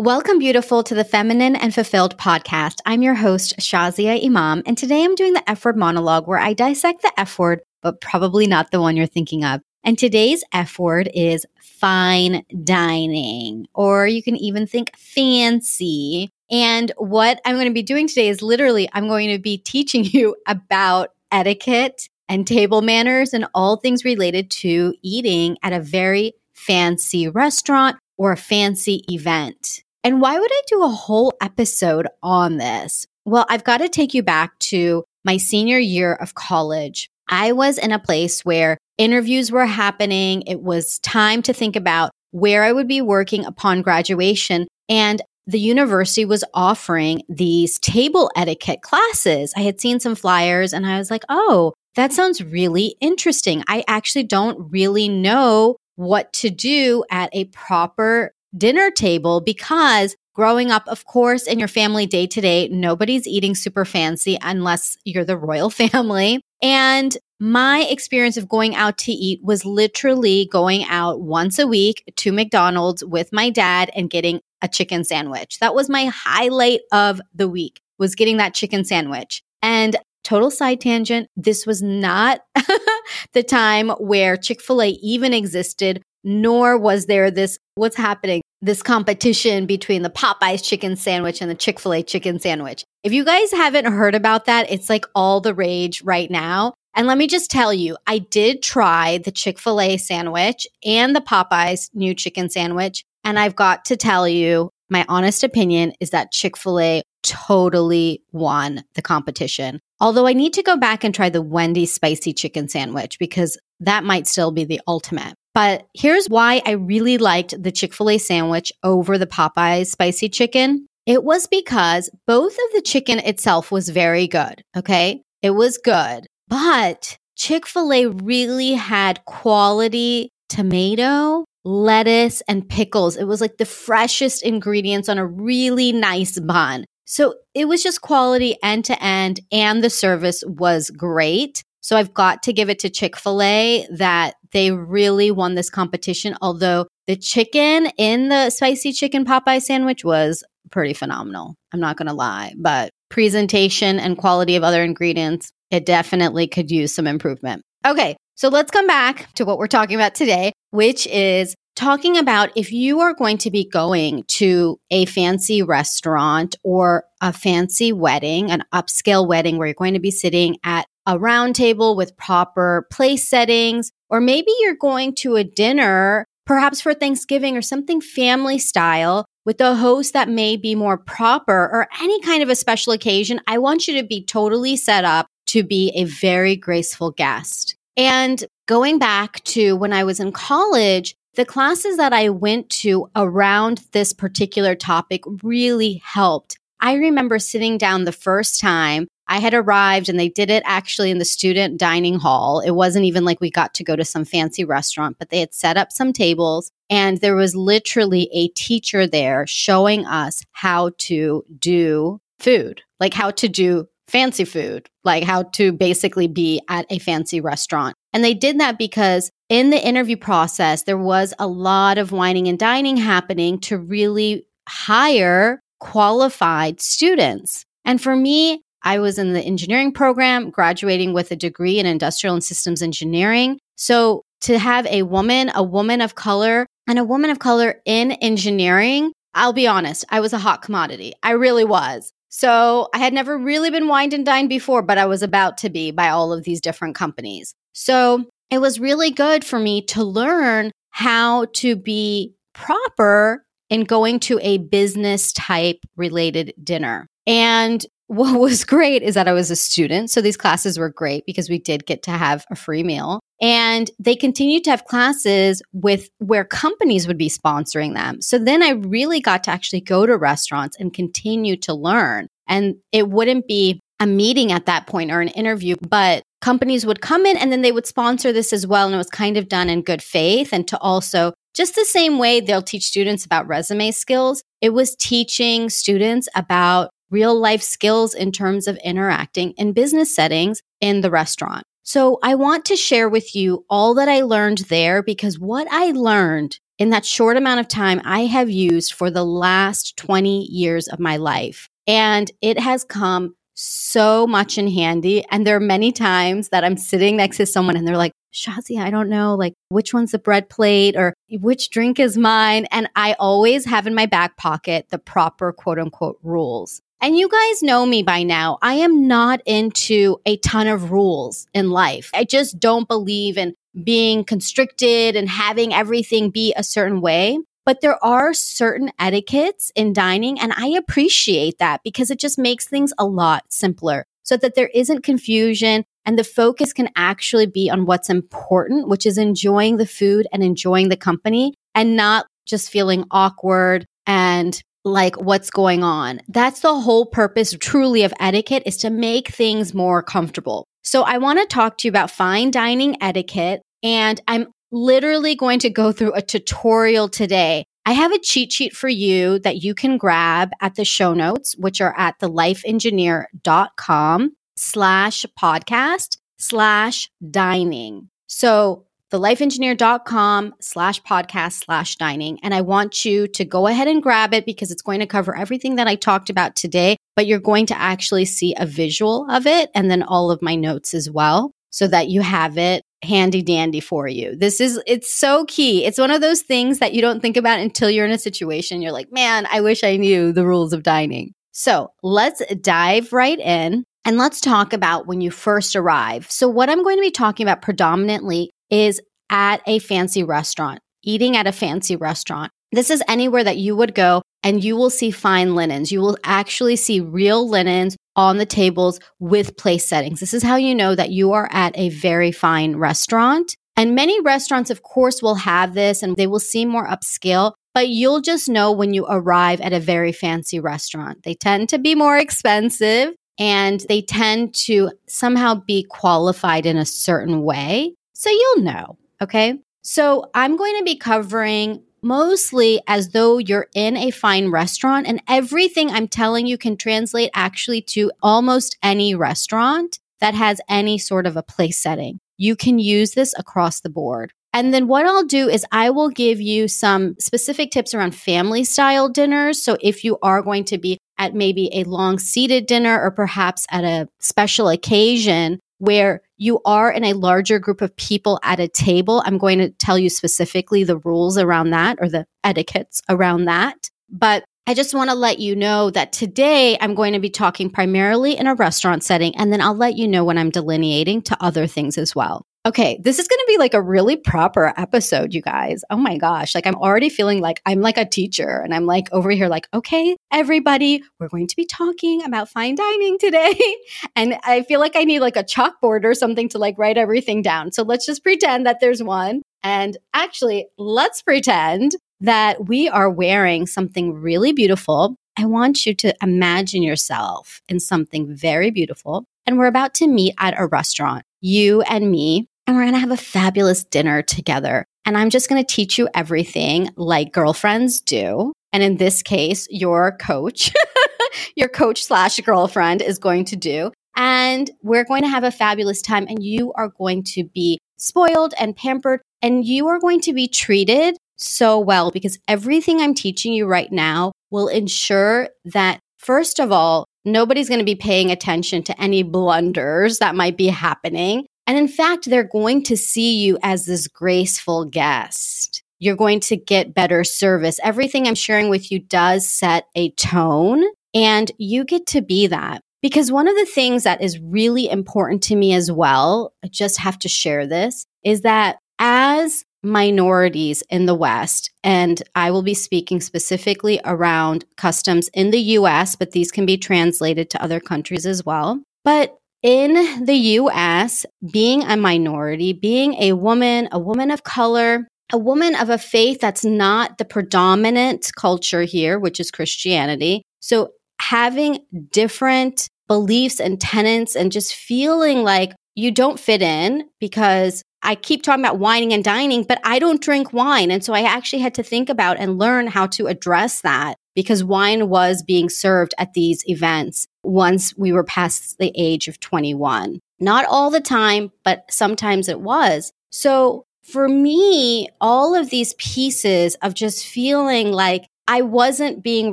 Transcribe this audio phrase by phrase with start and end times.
[0.00, 2.76] Welcome, beautiful, to the Feminine and Fulfilled podcast.
[2.86, 6.54] I'm your host, Shazia Imam, and today I'm doing the F word monologue where I
[6.54, 9.60] dissect the F word, but probably not the one you're thinking of.
[9.84, 16.30] And today's F word is fine dining, or you can even think fancy.
[16.50, 20.04] And what I'm going to be doing today is literally, I'm going to be teaching
[20.04, 26.32] you about etiquette and table manners and all things related to eating at a very
[26.54, 29.82] fancy restaurant or a fancy event.
[30.02, 33.06] And why would I do a whole episode on this?
[33.24, 37.10] Well, I've got to take you back to my senior year of college.
[37.28, 40.42] I was in a place where interviews were happening.
[40.46, 44.66] It was time to think about where I would be working upon graduation.
[44.88, 49.52] And the university was offering these table etiquette classes.
[49.56, 53.64] I had seen some flyers and I was like, oh, that sounds really interesting.
[53.68, 60.70] I actually don't really know what to do at a proper dinner table because growing
[60.70, 65.24] up, of course, in your family day to day, nobody's eating super fancy unless you're
[65.24, 66.40] the royal family.
[66.62, 72.04] And my experience of going out to eat was literally going out once a week
[72.16, 75.58] to McDonald's with my dad and getting a chicken sandwich.
[75.58, 79.42] That was my highlight of the week was getting that chicken sandwich.
[79.62, 82.40] And total side tangent, this was not
[83.32, 90.02] the time where Chick-fil-A even existed nor was there this what's happening this competition between
[90.02, 92.84] the Popeyes chicken sandwich and the Chick fil A chicken sandwich.
[93.02, 96.74] If you guys haven't heard about that, it's like all the rage right now.
[96.94, 101.16] And let me just tell you, I did try the Chick fil A sandwich and
[101.16, 103.04] the Popeyes new chicken sandwich.
[103.24, 108.22] And I've got to tell you, my honest opinion is that Chick fil A totally
[108.32, 109.80] won the competition.
[110.00, 114.04] Although I need to go back and try the Wendy's spicy chicken sandwich because that
[114.04, 115.34] might still be the ultimate.
[115.54, 120.28] But here's why I really liked the Chick fil A sandwich over the Popeyes spicy
[120.28, 120.86] chicken.
[121.06, 124.62] It was because both of the chicken itself was very good.
[124.76, 125.22] Okay.
[125.42, 133.16] It was good, but Chick fil A really had quality tomato, lettuce, and pickles.
[133.16, 136.84] It was like the freshest ingredients on a really nice bun.
[137.06, 141.62] So it was just quality end to end, and the service was great.
[141.80, 145.70] So I've got to give it to Chick fil A that they really won this
[145.70, 146.36] competition.
[146.40, 151.54] Although the chicken in the spicy chicken Popeye sandwich was pretty phenomenal.
[151.72, 156.70] I'm not going to lie, but presentation and quality of other ingredients, it definitely could
[156.70, 157.62] use some improvement.
[157.86, 162.50] Okay, so let's come back to what we're talking about today, which is talking about
[162.56, 168.50] if you are going to be going to a fancy restaurant or a fancy wedding,
[168.50, 172.86] an upscale wedding where you're going to be sitting at a round table with proper
[172.90, 178.58] place settings, or maybe you're going to a dinner, perhaps for Thanksgiving or something family
[178.58, 182.92] style with a host that may be more proper or any kind of a special
[182.92, 183.40] occasion.
[183.46, 187.74] I want you to be totally set up to be a very graceful guest.
[187.96, 193.10] And going back to when I was in college, the classes that I went to
[193.16, 196.58] around this particular topic really helped.
[196.80, 201.12] I remember sitting down the first time I had arrived and they did it actually
[201.12, 202.58] in the student dining hall.
[202.58, 205.54] It wasn't even like we got to go to some fancy restaurant, but they had
[205.54, 211.44] set up some tables and there was literally a teacher there showing us how to
[211.60, 216.98] do food, like how to do fancy food, like how to basically be at a
[216.98, 217.94] fancy restaurant.
[218.12, 222.48] And they did that because in the interview process, there was a lot of wining
[222.48, 227.64] and dining happening to really hire qualified students.
[227.84, 232.34] And for me, I was in the engineering program, graduating with a degree in industrial
[232.34, 233.58] and systems engineering.
[233.76, 238.12] So to have a woman, a woman of color, and a woman of color in
[238.12, 241.12] engineering, I'll be honest, I was a hot commodity.
[241.22, 242.12] I really was.
[242.30, 245.70] So I had never really been wined and dined before, but I was about to
[245.70, 247.54] be by all of these different companies.
[247.72, 254.20] So it was really good for me to learn how to be proper in going
[254.20, 257.06] to a business type related dinner.
[257.26, 260.10] And what was great is that I was a student.
[260.10, 263.20] So these classes were great because we did get to have a free meal.
[263.40, 268.20] And they continued to have classes with where companies would be sponsoring them.
[268.20, 272.26] So then I really got to actually go to restaurants and continue to learn.
[272.48, 277.00] And it wouldn't be a meeting at that point or an interview, but companies would
[277.00, 278.86] come in and then they would sponsor this as well.
[278.86, 282.18] And it was kind of done in good faith and to also just the same
[282.18, 288.14] way they'll teach students about resume skills, it was teaching students about real life skills
[288.14, 291.64] in terms of interacting in business settings in the restaurant.
[291.82, 295.90] So I want to share with you all that I learned there because what I
[295.90, 300.88] learned in that short amount of time I have used for the last 20 years
[300.88, 301.68] of my life.
[301.86, 305.24] And it has come so much in handy.
[305.30, 308.80] And there are many times that I'm sitting next to someone and they're like, Shazi,
[308.80, 312.66] I don't know, like which one's the bread plate or which drink is mine.
[312.70, 316.80] And I always have in my back pocket the proper quote unquote rules.
[317.02, 318.58] And you guys know me by now.
[318.60, 322.10] I am not into a ton of rules in life.
[322.12, 327.38] I just don't believe in being constricted and having everything be a certain way.
[327.64, 332.66] But there are certain etiquettes in dining, and I appreciate that because it just makes
[332.66, 337.70] things a lot simpler so that there isn't confusion and the focus can actually be
[337.70, 342.70] on what's important, which is enjoying the food and enjoying the company and not just
[342.70, 346.20] feeling awkward and like what's going on.
[346.28, 350.66] That's the whole purpose truly of etiquette is to make things more comfortable.
[350.82, 355.58] So I want to talk to you about fine dining etiquette and I'm literally going
[355.60, 357.64] to go through a tutorial today.
[357.86, 361.56] I have a cheat sheet for you that you can grab at the show notes,
[361.58, 368.08] which are at thelifeengineer.com slash podcast slash dining.
[368.26, 372.38] So thelifeengineer.com slash podcast slash dining.
[372.42, 375.36] And I want you to go ahead and grab it because it's going to cover
[375.36, 379.46] everything that I talked about today, but you're going to actually see a visual of
[379.46, 383.42] it and then all of my notes as well so that you have it handy
[383.42, 384.36] dandy for you.
[384.36, 385.84] This is, it's so key.
[385.84, 388.82] It's one of those things that you don't think about until you're in a situation.
[388.82, 391.32] You're like, man, I wish I knew the rules of dining.
[391.52, 393.84] So let's dive right in.
[394.04, 396.30] And let's talk about when you first arrive.
[396.30, 399.00] So, what I'm going to be talking about predominantly is
[399.30, 402.52] at a fancy restaurant, eating at a fancy restaurant.
[402.72, 405.90] This is anywhere that you would go and you will see fine linens.
[405.90, 410.20] You will actually see real linens on the tables with place settings.
[410.20, 413.56] This is how you know that you are at a very fine restaurant.
[413.76, 417.88] And many restaurants, of course, will have this and they will seem more upscale, but
[417.88, 421.22] you'll just know when you arrive at a very fancy restaurant.
[421.22, 426.84] They tend to be more expensive and they tend to somehow be qualified in a
[426.84, 427.94] certain way.
[428.20, 428.98] So you'll know.
[429.22, 429.58] Okay.
[429.80, 435.22] So I'm going to be covering mostly as though you're in a fine restaurant and
[435.26, 441.26] everything I'm telling you can translate actually to almost any restaurant that has any sort
[441.26, 442.20] of a place setting.
[442.36, 444.34] You can use this across the board.
[444.52, 448.64] And then what I'll do is I will give you some specific tips around family
[448.64, 449.62] style dinners.
[449.62, 453.66] So if you are going to be at maybe a long seated dinner or perhaps
[453.70, 458.66] at a special occasion, where you are in a larger group of people at a
[458.66, 459.22] table.
[459.26, 463.90] I'm going to tell you specifically the rules around that or the etiquettes around that.
[464.08, 467.68] But I just want to let you know that today I'm going to be talking
[467.68, 471.36] primarily in a restaurant setting, and then I'll let you know when I'm delineating to
[471.44, 472.46] other things as well.
[472.66, 475.82] Okay, this is going to be like a really proper episode, you guys.
[475.88, 476.54] Oh my gosh.
[476.54, 479.66] Like, I'm already feeling like I'm like a teacher and I'm like over here, like,
[479.72, 483.58] okay, everybody, we're going to be talking about fine dining today.
[484.16, 487.40] and I feel like I need like a chalkboard or something to like write everything
[487.40, 487.72] down.
[487.72, 489.40] So let's just pretend that there's one.
[489.62, 495.16] And actually, let's pretend that we are wearing something really beautiful.
[495.38, 499.24] I want you to imagine yourself in something very beautiful.
[499.46, 503.00] And we're about to meet at a restaurant, you and me, and we're going to
[503.00, 504.84] have a fabulous dinner together.
[505.04, 508.52] And I'm just going to teach you everything like girlfriends do.
[508.72, 510.72] And in this case, your coach,
[511.56, 513.90] your coach slash girlfriend is going to do.
[514.16, 516.26] And we're going to have a fabulous time.
[516.28, 519.20] And you are going to be spoiled and pampered.
[519.42, 523.90] And you are going to be treated so well because everything I'm teaching you right
[523.90, 529.22] now will ensure that, first of all, nobody's going to be paying attention to any
[529.22, 531.46] blunders that might be happening.
[531.66, 535.82] And in fact, they're going to see you as this graceful guest.
[535.98, 537.78] You're going to get better service.
[537.82, 540.82] Everything I'm sharing with you does set a tone,
[541.14, 542.80] and you get to be that.
[543.02, 546.98] Because one of the things that is really important to me as well, I just
[546.98, 552.74] have to share this, is that as minorities in the West, and I will be
[552.74, 558.26] speaking specifically around customs in the US, but these can be translated to other countries
[558.26, 558.82] as well.
[559.04, 565.38] But in the US, being a minority, being a woman, a woman of color, a
[565.38, 570.42] woman of a faith that's not the predominant culture here, which is Christianity.
[570.60, 577.82] So having different beliefs and tenets and just feeling like you don't fit in because
[578.02, 580.90] I keep talking about wining and dining, but I don't drink wine.
[580.90, 584.64] And so I actually had to think about and learn how to address that because
[584.64, 590.20] wine was being served at these events once we were past the age of 21.
[590.38, 593.12] Not all the time, but sometimes it was.
[593.30, 599.52] So for me, all of these pieces of just feeling like I wasn't being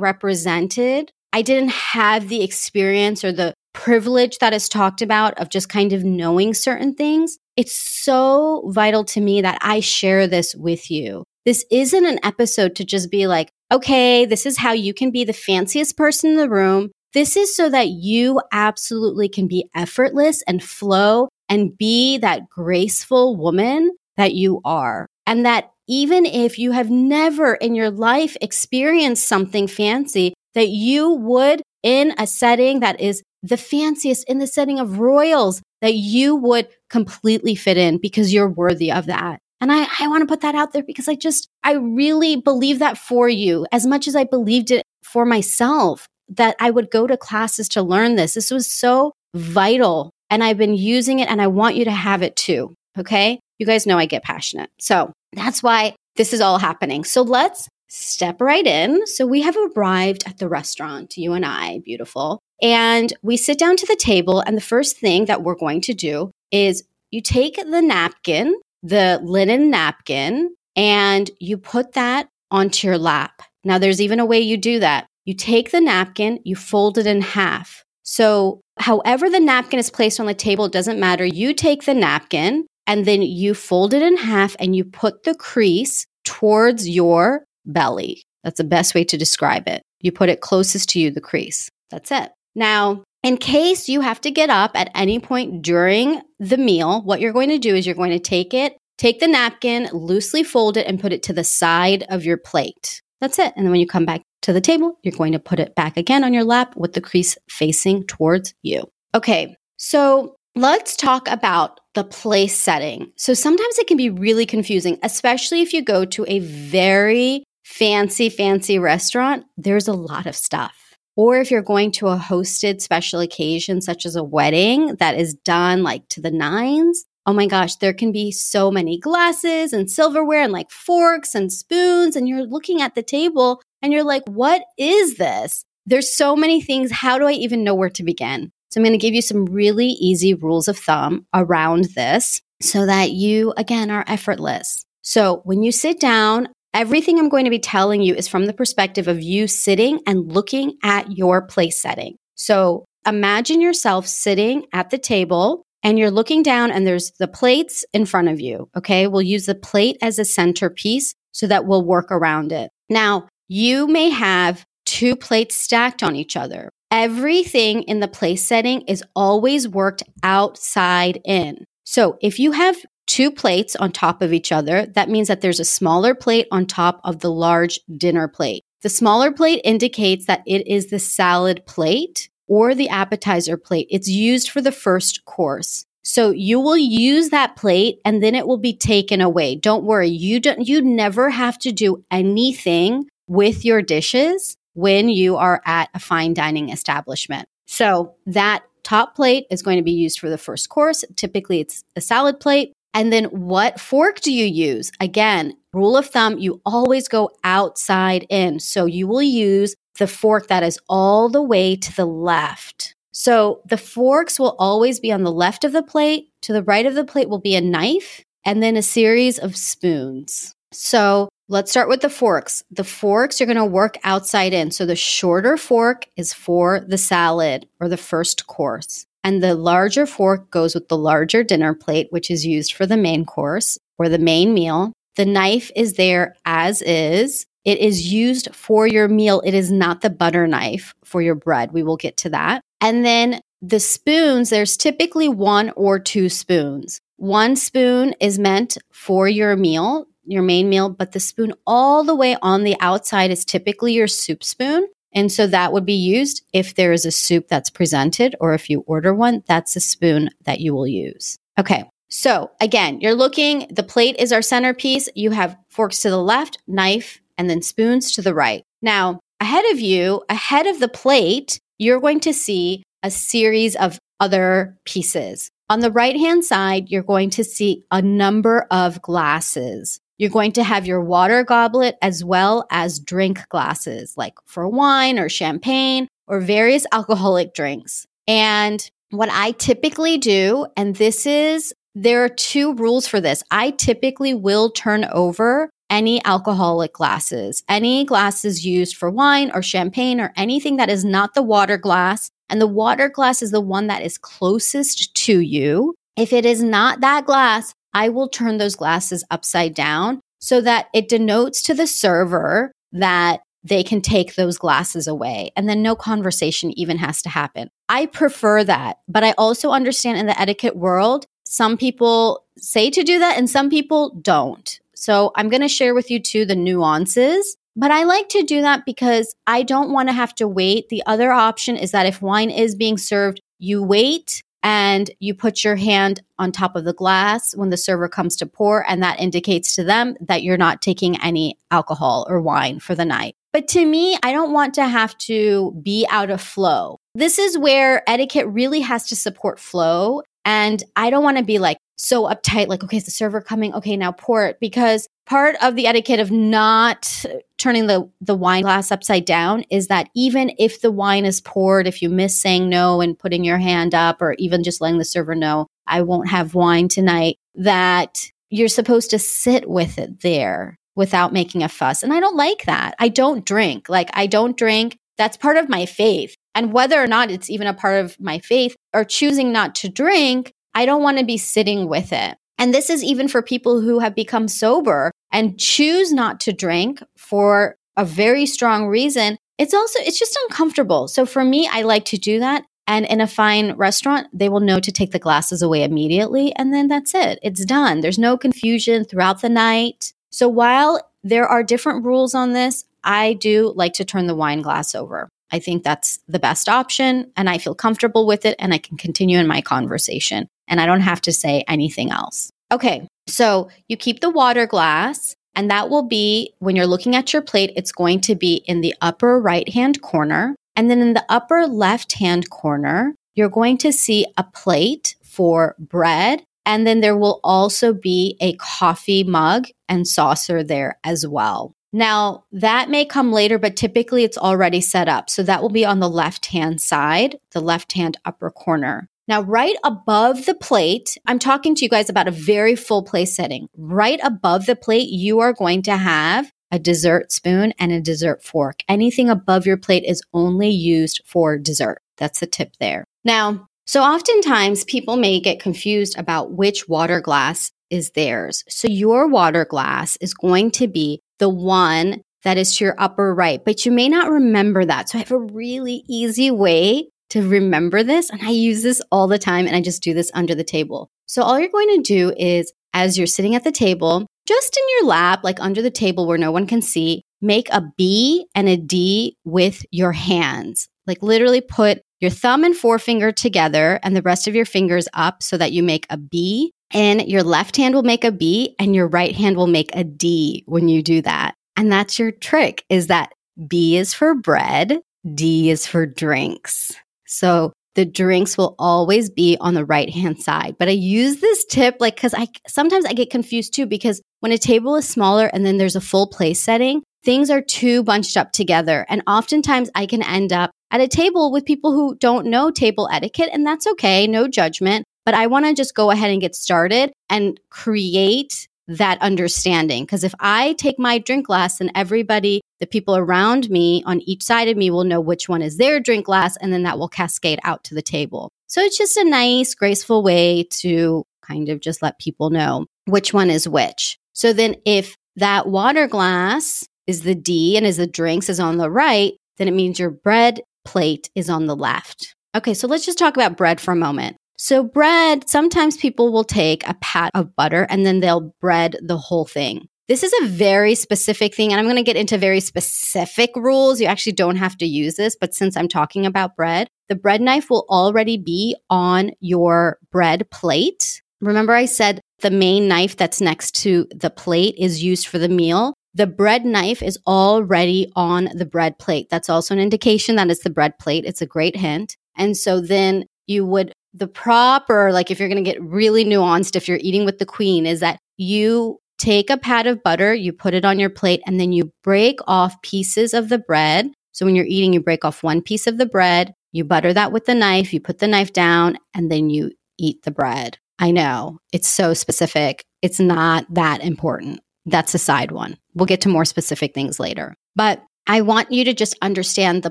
[0.00, 5.68] represented, I didn't have the experience or the privilege that is talked about of just
[5.68, 7.38] kind of knowing certain things.
[7.58, 11.24] It's so vital to me that I share this with you.
[11.44, 15.24] This isn't an episode to just be like, okay, this is how you can be
[15.24, 16.92] the fanciest person in the room.
[17.14, 23.36] This is so that you absolutely can be effortless and flow and be that graceful
[23.36, 25.08] woman that you are.
[25.26, 31.10] And that even if you have never in your life experienced something fancy, that you
[31.10, 36.36] would in a setting that is the fanciest in the setting of royals, that you
[36.36, 39.40] would completely fit in because you're worthy of that.
[39.60, 42.78] And I, I want to put that out there because I just, I really believe
[42.78, 47.06] that for you as much as I believed it for myself that I would go
[47.06, 48.34] to classes to learn this.
[48.34, 52.22] This was so vital and I've been using it and I want you to have
[52.22, 52.74] it too.
[52.98, 53.40] Okay.
[53.58, 54.70] You guys know I get passionate.
[54.78, 57.04] So that's why this is all happening.
[57.04, 59.06] So let's step right in.
[59.06, 62.40] So we have arrived at the restaurant, you and I, beautiful.
[62.60, 64.40] And we sit down to the table.
[64.40, 69.20] And the first thing that we're going to do is you take the napkin, the
[69.22, 73.42] linen napkin, and you put that onto your lap.
[73.64, 75.06] Now, there's even a way you do that.
[75.24, 77.84] You take the napkin, you fold it in half.
[78.02, 81.26] So, however the napkin is placed on the table, doesn't matter.
[81.26, 85.34] You take the napkin and then you fold it in half and you put the
[85.34, 88.22] crease towards your belly.
[88.42, 89.82] That's the best way to describe it.
[90.00, 91.68] You put it closest to you, the crease.
[91.90, 92.30] That's it.
[92.54, 97.20] Now, in case you have to get up at any point during the meal, what
[97.20, 100.76] you're going to do is you're going to take it, take the napkin, loosely fold
[100.76, 103.02] it, and put it to the side of your plate.
[103.20, 103.52] That's it.
[103.56, 105.96] And then when you come back to the table, you're going to put it back
[105.96, 108.84] again on your lap with the crease facing towards you.
[109.14, 113.12] Okay, so let's talk about the place setting.
[113.16, 118.30] So sometimes it can be really confusing, especially if you go to a very fancy,
[118.30, 119.44] fancy restaurant.
[119.58, 120.96] There's a lot of stuff.
[121.16, 125.34] Or if you're going to a hosted special occasion, such as a wedding that is
[125.34, 129.90] done like to the nines, oh my gosh, there can be so many glasses and
[129.90, 132.16] silverware and like forks and spoons.
[132.16, 135.64] And you're looking at the table and you're like, what is this?
[135.84, 136.90] There's so many things.
[136.90, 138.50] How do I even know where to begin?
[138.70, 142.86] So I'm going to give you some really easy rules of thumb around this so
[142.86, 144.84] that you, again, are effortless.
[145.02, 148.52] So when you sit down, Everything I'm going to be telling you is from the
[148.52, 152.16] perspective of you sitting and looking at your place setting.
[152.34, 157.84] So imagine yourself sitting at the table and you're looking down and there's the plates
[157.92, 158.68] in front of you.
[158.76, 159.06] Okay.
[159.06, 162.70] We'll use the plate as a centerpiece so that we'll work around it.
[162.90, 166.70] Now, you may have two plates stacked on each other.
[166.90, 171.64] Everything in the place setting is always worked outside in.
[171.84, 172.76] So if you have
[173.08, 176.66] two plates on top of each other, that means that there's a smaller plate on
[176.66, 178.62] top of the large dinner plate.
[178.82, 183.88] The smaller plate indicates that it is the salad plate or the appetizer plate.
[183.90, 185.84] It's used for the first course.
[186.04, 189.56] So you will use that plate and then it will be taken away.
[189.56, 190.08] Don't worry.
[190.08, 195.90] You don't, you never have to do anything with your dishes when you are at
[195.92, 197.48] a fine dining establishment.
[197.66, 201.04] So that top plate is going to be used for the first course.
[201.16, 202.72] Typically it's a salad plate.
[202.98, 204.90] And then what fork do you use?
[204.98, 208.58] Again, rule of thumb, you always go outside in.
[208.58, 212.96] So you will use the fork that is all the way to the left.
[213.12, 216.30] So the forks will always be on the left of the plate.
[216.42, 219.56] To the right of the plate will be a knife and then a series of
[219.56, 220.56] spoons.
[220.72, 222.64] So let's start with the forks.
[222.72, 224.72] The forks, you're going to work outside in.
[224.72, 229.06] So the shorter fork is for the salad or the first course.
[229.28, 232.96] And the larger fork goes with the larger dinner plate, which is used for the
[232.96, 234.94] main course or the main meal.
[235.16, 237.44] The knife is there as is.
[237.66, 239.42] It is used for your meal.
[239.44, 241.72] It is not the butter knife for your bread.
[241.72, 242.62] We will get to that.
[242.80, 246.98] And then the spoons, there's typically one or two spoons.
[247.18, 252.14] One spoon is meant for your meal, your main meal, but the spoon all the
[252.14, 254.88] way on the outside is typically your soup spoon.
[255.18, 258.70] And so that would be used if there is a soup that's presented or if
[258.70, 261.36] you order one, that's a spoon that you will use.
[261.58, 261.90] Okay.
[262.08, 265.08] So again, you're looking, the plate is our centerpiece.
[265.16, 268.62] You have forks to the left, knife, and then spoons to the right.
[268.80, 273.98] Now, ahead of you, ahead of the plate, you're going to see a series of
[274.20, 275.50] other pieces.
[275.68, 279.98] On the right hand side, you're going to see a number of glasses.
[280.18, 285.18] You're going to have your water goblet as well as drink glasses, like for wine
[285.18, 288.06] or champagne or various alcoholic drinks.
[288.26, 293.42] And what I typically do, and this is there are two rules for this.
[293.50, 300.20] I typically will turn over any alcoholic glasses, any glasses used for wine or champagne
[300.20, 302.30] or anything that is not the water glass.
[302.50, 305.94] And the water glass is the one that is closest to you.
[306.16, 310.86] If it is not that glass, I will turn those glasses upside down so that
[310.94, 315.96] it denotes to the server that they can take those glasses away and then no
[315.96, 317.68] conversation even has to happen.
[317.88, 323.02] I prefer that, but I also understand in the etiquette world, some people say to
[323.02, 324.78] do that and some people don't.
[324.94, 327.56] So I'm going to share with you too the nuances.
[327.76, 330.88] But I like to do that because I don't want to have to wait.
[330.88, 335.64] The other option is that if wine is being served, you wait and you put
[335.64, 339.20] your hand on top of the glass when the server comes to pour, and that
[339.20, 343.34] indicates to them that you're not taking any alcohol or wine for the night.
[343.52, 347.00] But to me, I don't want to have to be out of flow.
[347.14, 350.22] This is where etiquette really has to support flow.
[350.44, 353.74] And I don't want to be like, so uptight, like, okay, is the server coming?
[353.74, 354.58] Okay, now pour it.
[354.60, 357.24] Because part of the etiquette of not
[357.58, 361.86] turning the, the wine glass upside down is that even if the wine is poured,
[361.86, 365.04] if you miss saying no and putting your hand up, or even just letting the
[365.04, 370.78] server know, I won't have wine tonight, that you're supposed to sit with it there
[370.94, 372.02] without making a fuss.
[372.02, 372.94] And I don't like that.
[372.98, 373.88] I don't drink.
[373.88, 374.96] Like, I don't drink.
[375.16, 376.34] That's part of my faith.
[376.54, 379.88] And whether or not it's even a part of my faith or choosing not to
[379.88, 382.36] drink, I don't want to be sitting with it.
[382.56, 387.02] And this is even for people who have become sober and choose not to drink
[387.16, 389.38] for a very strong reason.
[389.58, 391.08] It's also, it's just uncomfortable.
[391.08, 392.64] So for me, I like to do that.
[392.86, 396.54] And in a fine restaurant, they will know to take the glasses away immediately.
[396.54, 397.40] And then that's it.
[397.42, 398.00] It's done.
[398.00, 400.12] There's no confusion throughout the night.
[400.30, 404.62] So while there are different rules on this, I do like to turn the wine
[404.62, 405.28] glass over.
[405.50, 408.96] I think that's the best option and I feel comfortable with it and I can
[408.96, 412.50] continue in my conversation and I don't have to say anything else.
[412.70, 417.32] Okay, so you keep the water glass and that will be when you're looking at
[417.32, 420.54] your plate, it's going to be in the upper right hand corner.
[420.76, 425.74] And then in the upper left hand corner, you're going to see a plate for
[425.78, 426.42] bread.
[426.64, 431.72] And then there will also be a coffee mug and saucer there as well.
[431.98, 435.28] Now, that may come later, but typically it's already set up.
[435.28, 439.08] So that will be on the left hand side, the left hand upper corner.
[439.26, 443.34] Now, right above the plate, I'm talking to you guys about a very full place
[443.34, 443.66] setting.
[443.76, 448.44] Right above the plate, you are going to have a dessert spoon and a dessert
[448.44, 448.84] fork.
[448.88, 452.00] Anything above your plate is only used for dessert.
[452.16, 453.02] That's the tip there.
[453.24, 458.62] Now, so oftentimes people may get confused about which water glass is theirs.
[458.68, 463.34] So your water glass is going to be the one that is to your upper
[463.34, 465.08] right, but you may not remember that.
[465.08, 468.30] So I have a really easy way to remember this.
[468.30, 471.10] And I use this all the time and I just do this under the table.
[471.26, 474.82] So all you're going to do is as you're sitting at the table, just in
[474.96, 478.68] your lap, like under the table where no one can see, make a B and
[478.68, 480.88] a D with your hands.
[481.06, 485.42] Like literally put your thumb and forefinger together and the rest of your fingers up
[485.42, 488.94] so that you make a B and your left hand will make a B and
[488.94, 491.54] your right hand will make a D when you do that.
[491.76, 493.32] And that's your trick is that
[493.66, 495.00] B is for bread,
[495.34, 496.92] D is for drinks.
[497.26, 500.76] So the drinks will always be on the right hand side.
[500.78, 504.52] But I use this tip like cuz I sometimes I get confused too because when
[504.52, 508.36] a table is smaller and then there's a full place setting, things are too bunched
[508.36, 512.46] up together and oftentimes I can end up at a table with people who don't
[512.46, 515.04] know table etiquette and that's okay, no judgment.
[515.28, 520.04] But I want to just go ahead and get started and create that understanding.
[520.04, 524.42] Because if I take my drink glass and everybody, the people around me on each
[524.42, 527.10] side of me will know which one is their drink glass, and then that will
[527.10, 528.48] cascade out to the table.
[528.68, 533.34] So it's just a nice, graceful way to kind of just let people know which
[533.34, 534.16] one is which.
[534.32, 538.78] So then if that water glass is the D and is the drinks is on
[538.78, 542.34] the right, then it means your bread plate is on the left.
[542.54, 544.38] Okay, so let's just talk about bread for a moment.
[544.60, 549.16] So, bread, sometimes people will take a pat of butter and then they'll bread the
[549.16, 549.88] whole thing.
[550.08, 554.00] This is a very specific thing, and I'm going to get into very specific rules.
[554.00, 557.40] You actually don't have to use this, but since I'm talking about bread, the bread
[557.40, 561.22] knife will already be on your bread plate.
[561.40, 565.48] Remember, I said the main knife that's next to the plate is used for the
[565.48, 565.94] meal.
[566.14, 569.28] The bread knife is already on the bread plate.
[569.30, 571.26] That's also an indication that it's the bread plate.
[571.26, 572.16] It's a great hint.
[572.36, 576.76] And so then you would the proper, like if you're going to get really nuanced,
[576.76, 580.52] if you're eating with the queen, is that you take a pat of butter, you
[580.52, 584.10] put it on your plate, and then you break off pieces of the bread.
[584.32, 587.32] So when you're eating, you break off one piece of the bread, you butter that
[587.32, 590.78] with the knife, you put the knife down, and then you eat the bread.
[590.98, 592.84] I know it's so specific.
[593.02, 594.60] It's not that important.
[594.86, 595.76] That's a side one.
[595.94, 597.54] We'll get to more specific things later.
[597.76, 599.90] But I want you to just understand the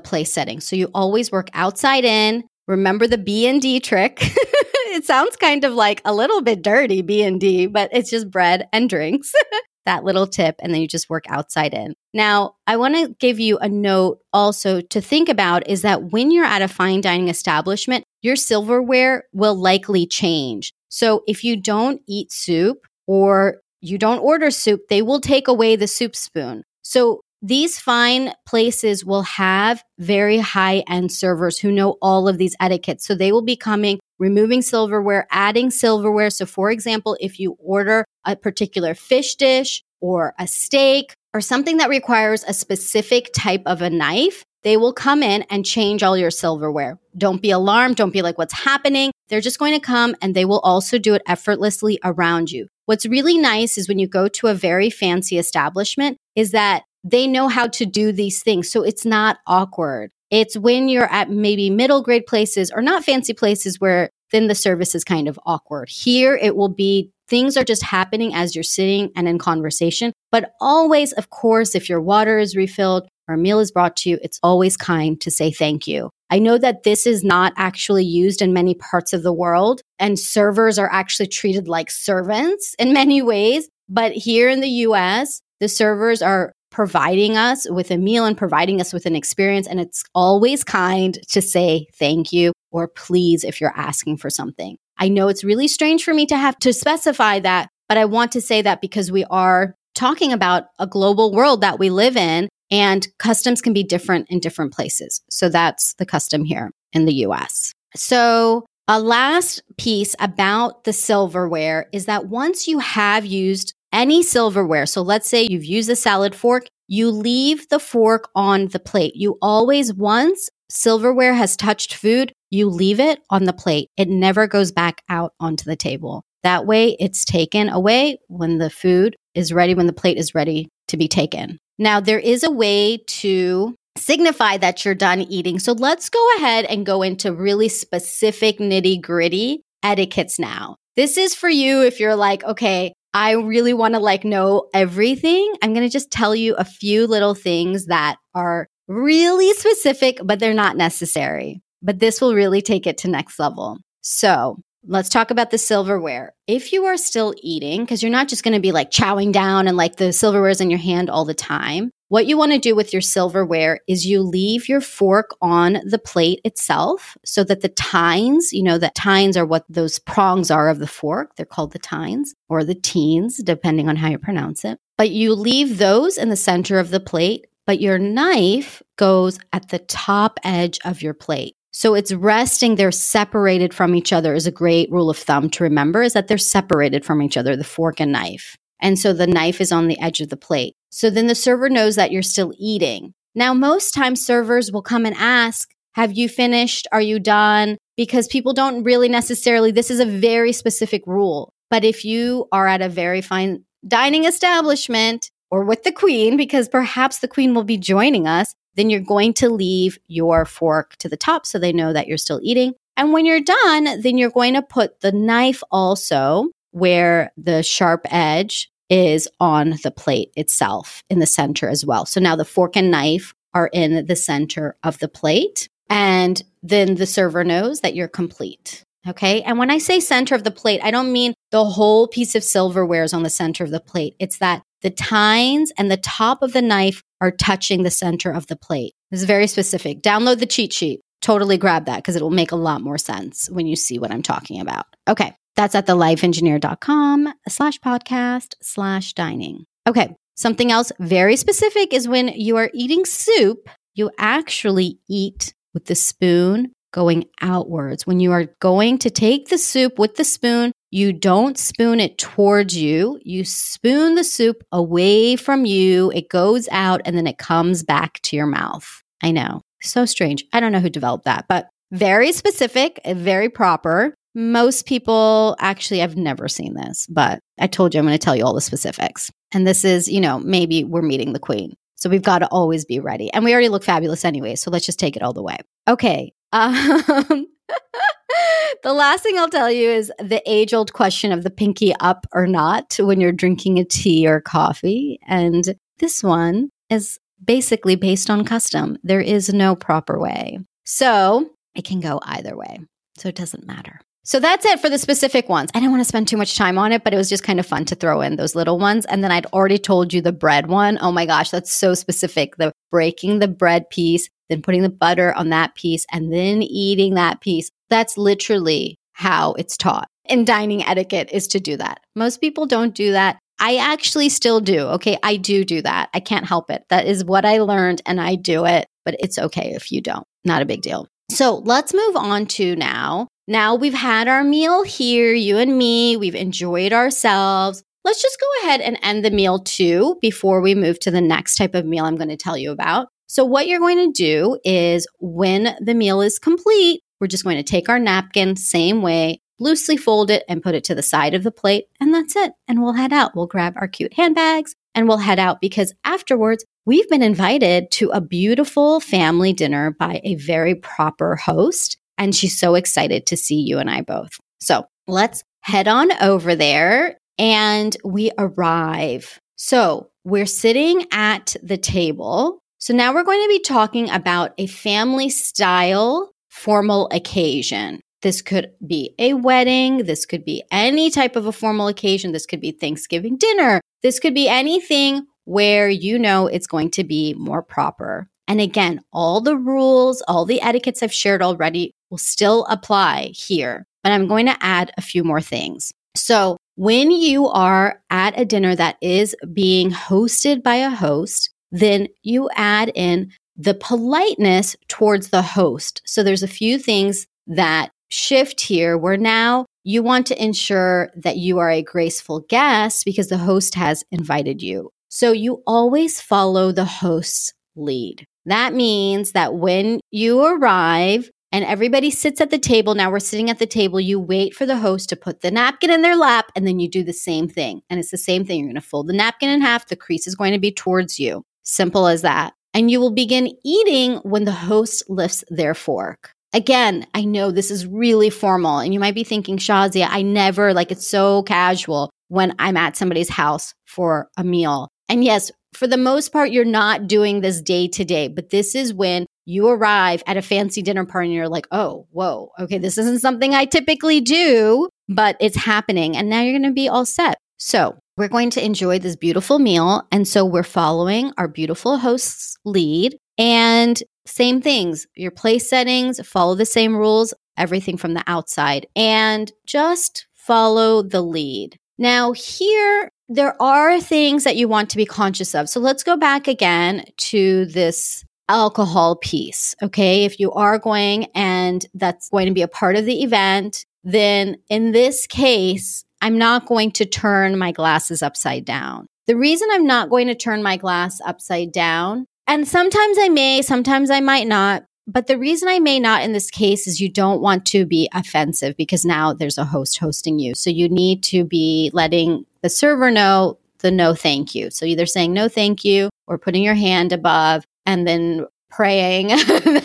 [0.00, 0.60] place setting.
[0.60, 2.44] So you always work outside in.
[2.68, 4.18] Remember the B and D trick.
[4.22, 8.30] it sounds kind of like a little bit dirty B and D, but it's just
[8.30, 9.32] bread and drinks.
[9.86, 11.94] that little tip and then you just work outside in.
[12.12, 16.30] Now, I want to give you a note also to think about is that when
[16.30, 20.74] you're at a fine dining establishment, your silverware will likely change.
[20.90, 25.74] So if you don't eat soup or you don't order soup, they will take away
[25.74, 26.64] the soup spoon.
[26.82, 32.56] So these fine places will have very high end servers who know all of these
[32.60, 33.06] etiquettes.
[33.06, 36.30] So they will be coming, removing silverware, adding silverware.
[36.30, 41.76] So, for example, if you order a particular fish dish or a steak or something
[41.76, 46.16] that requires a specific type of a knife, they will come in and change all
[46.16, 46.98] your silverware.
[47.16, 47.96] Don't be alarmed.
[47.96, 49.12] Don't be like, what's happening?
[49.28, 52.66] They're just going to come and they will also do it effortlessly around you.
[52.86, 57.26] What's really nice is when you go to a very fancy establishment is that they
[57.26, 58.70] know how to do these things.
[58.70, 60.10] So it's not awkward.
[60.30, 64.54] It's when you're at maybe middle grade places or not fancy places where then the
[64.54, 65.88] service is kind of awkward.
[65.88, 70.12] Here it will be things are just happening as you're sitting and in conversation.
[70.30, 74.10] But always, of course, if your water is refilled or a meal is brought to
[74.10, 76.10] you, it's always kind to say thank you.
[76.30, 80.18] I know that this is not actually used in many parts of the world, and
[80.18, 83.68] servers are actually treated like servants in many ways.
[83.88, 88.80] But here in the US, the servers are providing us with a meal and providing
[88.80, 89.66] us with an experience.
[89.66, 94.76] And it's always kind to say thank you or please if you're asking for something.
[94.98, 98.32] I know it's really strange for me to have to specify that, but I want
[98.32, 102.48] to say that because we are talking about a global world that we live in
[102.70, 105.20] and customs can be different in different places.
[105.30, 107.72] So that's the custom here in the US.
[107.96, 114.86] So a last piece about the silverware is that once you have used any silverware.
[114.86, 119.14] So let's say you've used a salad fork, you leave the fork on the plate.
[119.14, 123.88] You always, once silverware has touched food, you leave it on the plate.
[123.96, 126.22] It never goes back out onto the table.
[126.42, 130.68] That way, it's taken away when the food is ready, when the plate is ready
[130.88, 131.58] to be taken.
[131.78, 135.58] Now, there is a way to signify that you're done eating.
[135.58, 140.76] So let's go ahead and go into really specific nitty gritty etiquettes now.
[140.96, 145.52] This is for you if you're like, okay, I really want to like know everything.
[145.60, 150.38] I'm going to just tell you a few little things that are really specific, but
[150.38, 151.60] they're not necessary.
[151.82, 153.78] But this will really take it to next level.
[154.02, 156.34] So let's talk about the silverware.
[156.46, 159.68] If you are still eating, because you're not just going to be like chowing down
[159.68, 162.58] and like the silverware is in your hand all the time, what you want to
[162.58, 167.60] do with your silverware is you leave your fork on the plate itself so that
[167.60, 171.36] the tines, you know, the tines are what those prongs are of the fork.
[171.36, 174.78] They're called the tines or the teens, depending on how you pronounce it.
[174.96, 179.68] But you leave those in the center of the plate, but your knife goes at
[179.68, 181.56] the top edge of your plate.
[181.70, 185.64] So it's resting, they're separated from each other is a great rule of thumb to
[185.64, 188.56] remember is that they're separated from each other, the fork and knife.
[188.80, 190.74] And so the knife is on the edge of the plate.
[190.90, 193.12] So then the server knows that you're still eating.
[193.34, 196.86] Now, most times servers will come and ask, Have you finished?
[196.92, 197.76] Are you done?
[197.96, 201.52] Because people don't really necessarily, this is a very specific rule.
[201.70, 206.68] But if you are at a very fine dining establishment or with the queen, because
[206.68, 211.08] perhaps the queen will be joining us, then you're going to leave your fork to
[211.08, 212.74] the top so they know that you're still eating.
[212.96, 218.06] And when you're done, then you're going to put the knife also where the sharp
[218.10, 222.06] edge is on the plate itself in the center as well.
[222.06, 225.68] So now the fork and knife are in the center of the plate.
[225.90, 228.84] And then the server knows that you're complete.
[229.06, 229.42] Okay.
[229.42, 232.44] And when I say center of the plate, I don't mean the whole piece of
[232.44, 234.14] silverware is on the center of the plate.
[234.18, 238.46] It's that the tines and the top of the knife are touching the center of
[238.46, 238.94] the plate.
[239.10, 240.02] This is very specific.
[240.02, 241.00] Download the cheat sheet.
[241.20, 244.12] Totally grab that because it will make a lot more sense when you see what
[244.12, 244.86] I'm talking about.
[245.08, 245.34] Okay.
[245.56, 249.64] That's at thelifeengineer.com slash podcast slash dining.
[249.88, 250.14] Okay.
[250.36, 255.96] Something else very specific is when you are eating soup, you actually eat with the
[255.96, 258.06] spoon going outwards.
[258.06, 262.18] When you are going to take the soup with the spoon, you don't spoon it
[262.18, 263.18] towards you.
[263.22, 266.10] You spoon the soup away from you.
[266.12, 269.02] It goes out and then it comes back to your mouth.
[269.22, 269.60] I know.
[269.82, 270.44] So strange.
[270.52, 274.14] I don't know who developed that, but very specific, very proper.
[274.34, 278.36] Most people actually, I've never seen this, but I told you I'm going to tell
[278.36, 279.30] you all the specifics.
[279.52, 281.74] And this is, you know, maybe we're meeting the queen.
[281.96, 283.32] So we've got to always be ready.
[283.32, 284.54] And we already look fabulous anyway.
[284.54, 285.58] So let's just take it all the way.
[285.86, 286.32] Okay.
[286.50, 287.46] Um,
[288.82, 292.26] the last thing I'll tell you is the age old question of the pinky up
[292.32, 295.18] or not when you're drinking a tea or coffee.
[295.26, 298.98] And this one is basically based on custom.
[299.02, 300.60] There is no proper way.
[300.84, 302.80] So it can go either way.
[303.16, 304.00] So it doesn't matter.
[304.28, 305.70] So that's it for the specific ones.
[305.74, 307.58] I didn't want to spend too much time on it, but it was just kind
[307.58, 309.06] of fun to throw in those little ones.
[309.06, 310.98] And then I'd already told you the bread one.
[311.00, 312.56] Oh my gosh, that's so specific.
[312.56, 317.14] The breaking the bread piece, then putting the butter on that piece, and then eating
[317.14, 317.70] that piece.
[317.90, 320.08] That's literally how it's taught.
[320.26, 322.00] And dining etiquette is to do that.
[322.14, 323.38] Most people don't do that.
[323.60, 324.80] I actually still do.
[324.80, 325.18] Okay.
[325.22, 326.10] I do do that.
[326.14, 326.84] I can't help it.
[326.90, 330.24] That is what I learned and I do it, but it's okay if you don't.
[330.44, 331.08] Not a big deal.
[331.30, 333.26] So let's move on to now.
[333.48, 336.16] Now we've had our meal here, you and me.
[336.16, 337.82] We've enjoyed ourselves.
[338.08, 341.56] Let's just go ahead and end the meal too before we move to the next
[341.56, 343.08] type of meal I'm going to tell you about.
[343.26, 347.58] So, what you're going to do is when the meal is complete, we're just going
[347.58, 351.34] to take our napkin, same way, loosely fold it and put it to the side
[351.34, 352.52] of the plate, and that's it.
[352.66, 353.36] And we'll head out.
[353.36, 358.08] We'll grab our cute handbags and we'll head out because afterwards, we've been invited to
[358.08, 361.98] a beautiful family dinner by a very proper host.
[362.16, 364.30] And she's so excited to see you and I both.
[364.60, 369.40] So let's head on over there and we arrive.
[369.56, 372.58] So we're sitting at the table.
[372.78, 378.00] So now we're going to be talking about a family style formal occasion.
[378.22, 379.98] This could be a wedding.
[379.98, 382.32] This could be any type of a formal occasion.
[382.32, 383.80] This could be Thanksgiving dinner.
[384.02, 388.28] This could be anything where you know it's going to be more proper.
[388.48, 393.86] And again, all the rules, all the etiquettes I've shared already will still apply here,
[394.02, 395.92] but I'm going to add a few more things.
[396.14, 402.06] So, when you are at a dinner that is being hosted by a host, then
[402.22, 406.00] you add in the politeness towards the host.
[406.06, 411.36] So, there's a few things that shift here where now you want to ensure that
[411.36, 414.90] you are a graceful guest because the host has invited you.
[415.08, 418.24] So you always follow the host's lead.
[418.44, 423.50] That means that when you arrive and everybody sits at the table, now we're sitting
[423.50, 426.52] at the table, you wait for the host to put the napkin in their lap
[426.54, 427.82] and then you do the same thing.
[427.88, 428.60] And it's the same thing.
[428.60, 431.18] You're going to fold the napkin in half, the crease is going to be towards
[431.18, 431.44] you.
[431.62, 432.54] Simple as that.
[432.74, 436.32] And you will begin eating when the host lifts their fork.
[436.52, 440.72] Again, I know this is really formal and you might be thinking, Shazia, I never
[440.72, 444.88] like it's so casual when I'm at somebody's house for a meal.
[445.08, 448.74] And yes, for the most part, you're not doing this day to day, but this
[448.74, 452.78] is when you arrive at a fancy dinner party and you're like, oh, whoa, okay,
[452.78, 456.16] this isn't something I typically do, but it's happening.
[456.16, 457.38] And now you're going to be all set.
[457.56, 460.06] So we're going to enjoy this beautiful meal.
[460.12, 463.16] And so we're following our beautiful host's lead.
[463.38, 469.50] And same things, your place settings, follow the same rules, everything from the outside, and
[469.66, 471.78] just follow the lead.
[471.98, 475.68] Now, here, there are things that you want to be conscious of.
[475.68, 479.74] So let's go back again to this alcohol piece.
[479.82, 480.24] Okay.
[480.24, 484.56] If you are going and that's going to be a part of the event, then
[484.70, 489.06] in this case, I'm not going to turn my glasses upside down.
[489.26, 493.60] The reason I'm not going to turn my glass upside down and sometimes I may,
[493.60, 494.84] sometimes I might not.
[495.06, 498.08] But the reason I may not in this case is you don't want to be
[498.12, 500.54] offensive because now there's a host hosting you.
[500.54, 504.70] So you need to be letting the server know the no thank you.
[504.70, 509.28] So either saying no thank you or putting your hand above and then praying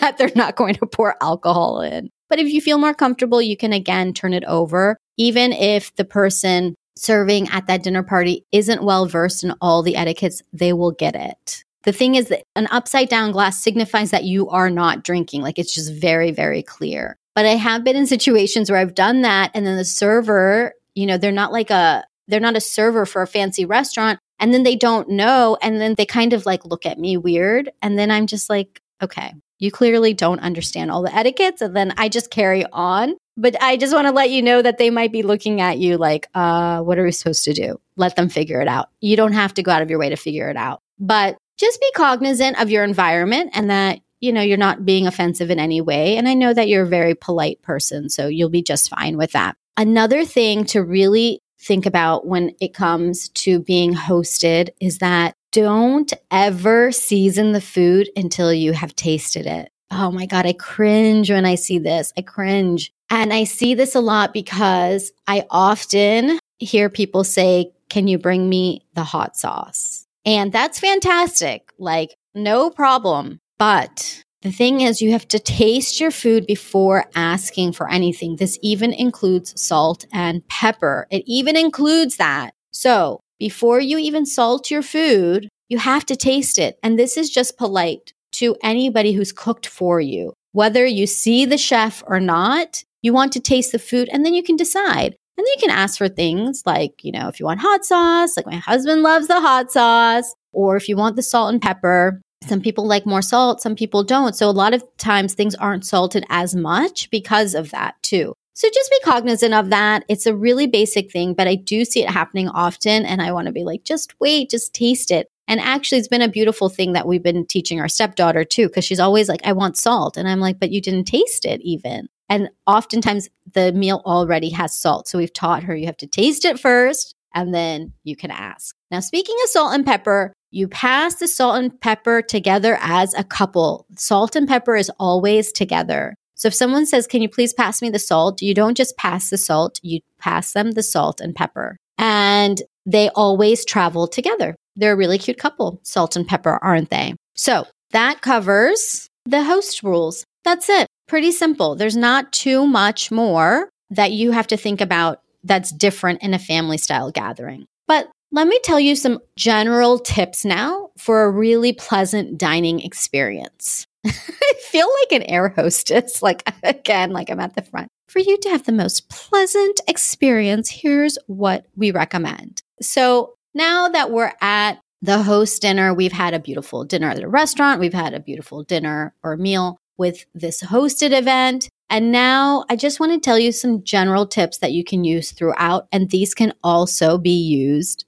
[0.02, 2.10] that they're not going to pour alcohol in.
[2.30, 4.98] But if you feel more comfortable, you can again turn it over.
[5.18, 9.96] Even if the person serving at that dinner party isn't well versed in all the
[9.96, 11.64] etiquettes, they will get it.
[11.84, 15.42] The thing is that an upside down glass signifies that you are not drinking.
[15.42, 17.18] Like it's just very, very clear.
[17.36, 21.06] But I have been in situations where I've done that and then the server, you
[21.06, 24.20] know, they're not like a, they're not a server for a fancy restaurant.
[24.40, 25.58] And then they don't know.
[25.62, 27.72] And then they kind of like look at me weird.
[27.82, 31.62] And then I'm just like, okay, you clearly don't understand all the etiquettes.
[31.62, 33.16] And then I just carry on.
[33.36, 35.98] But I just want to let you know that they might be looking at you
[35.98, 37.80] like, uh, what are we supposed to do?
[37.96, 38.90] Let them figure it out.
[39.02, 40.82] You don't have to go out of your way to figure it out.
[41.00, 45.50] But just be cognizant of your environment and that you know you're not being offensive
[45.50, 48.64] in any way and i know that you're a very polite person so you'll be
[48.64, 53.94] just fine with that another thing to really think about when it comes to being
[53.94, 60.26] hosted is that don't ever season the food until you have tasted it oh my
[60.26, 64.34] god i cringe when i see this i cringe and i see this a lot
[64.34, 70.80] because i often hear people say can you bring me the hot sauce and that's
[70.80, 71.72] fantastic.
[71.78, 73.40] Like, no problem.
[73.58, 78.36] But The thing is, you have to taste your food before asking for anything.
[78.36, 81.08] This even includes salt and pepper.
[81.10, 82.54] It even includes that.
[82.72, 86.78] So before you even salt your food, you have to taste it.
[86.84, 90.34] And this is just polite to anybody who's cooked for you.
[90.52, 94.34] Whether you see the chef or not, you want to taste the food and then
[94.34, 95.16] you can decide.
[95.38, 98.36] And then you can ask for things like, you know, if you want hot sauce,
[98.36, 102.22] like my husband loves the hot sauce, or if you want the salt and pepper,
[102.48, 104.36] some people like more salt, some people don't.
[104.36, 108.34] So a lot of times things aren't salted as much because of that too.
[108.56, 110.06] So just be cognizant of that.
[110.08, 113.06] It's a really basic thing, but I do see it happening often.
[113.06, 115.28] And I want to be like, just wait, just taste it.
[115.48, 118.86] And actually, it's been a beautiful thing that we've been teaching our stepdaughter too, because
[118.86, 120.18] she's always like, I want salt.
[120.18, 122.08] And I'm like, but you didn't taste it even.
[122.30, 125.08] And oftentimes the meal already has salt.
[125.08, 128.76] So we've taught her you have to taste it first and then you can ask.
[128.92, 133.24] Now, speaking of salt and pepper, you pass the salt and pepper together as a
[133.24, 133.88] couple.
[133.98, 136.16] Salt and pepper is always together.
[136.36, 138.42] So if someone says, Can you please pass me the salt?
[138.42, 141.78] You don't just pass the salt, you pass them the salt and pepper.
[141.98, 144.56] And they always travel together.
[144.76, 147.16] They're a really cute couple, salt and pepper, aren't they?
[147.36, 150.24] So that covers the host rules.
[150.44, 150.88] That's it.
[151.08, 151.76] Pretty simple.
[151.76, 156.40] There's not too much more that you have to think about that's different in a
[156.40, 157.66] family style gathering.
[157.88, 163.86] But let me tell you some general tips now for a really pleasant dining experience.
[164.06, 167.90] I feel like an air hostess, like again, like I'm at the front.
[168.10, 172.62] For you to have the most pleasant experience, here's what we recommend.
[172.82, 177.30] So now that we're at the host dinner, we've had a beautiful dinner at a
[177.30, 181.70] restaurant, we've had a beautiful dinner or meal with this hosted event.
[181.88, 185.32] And now I just want to tell you some general tips that you can use
[185.32, 185.88] throughout.
[185.92, 188.06] And these can also be used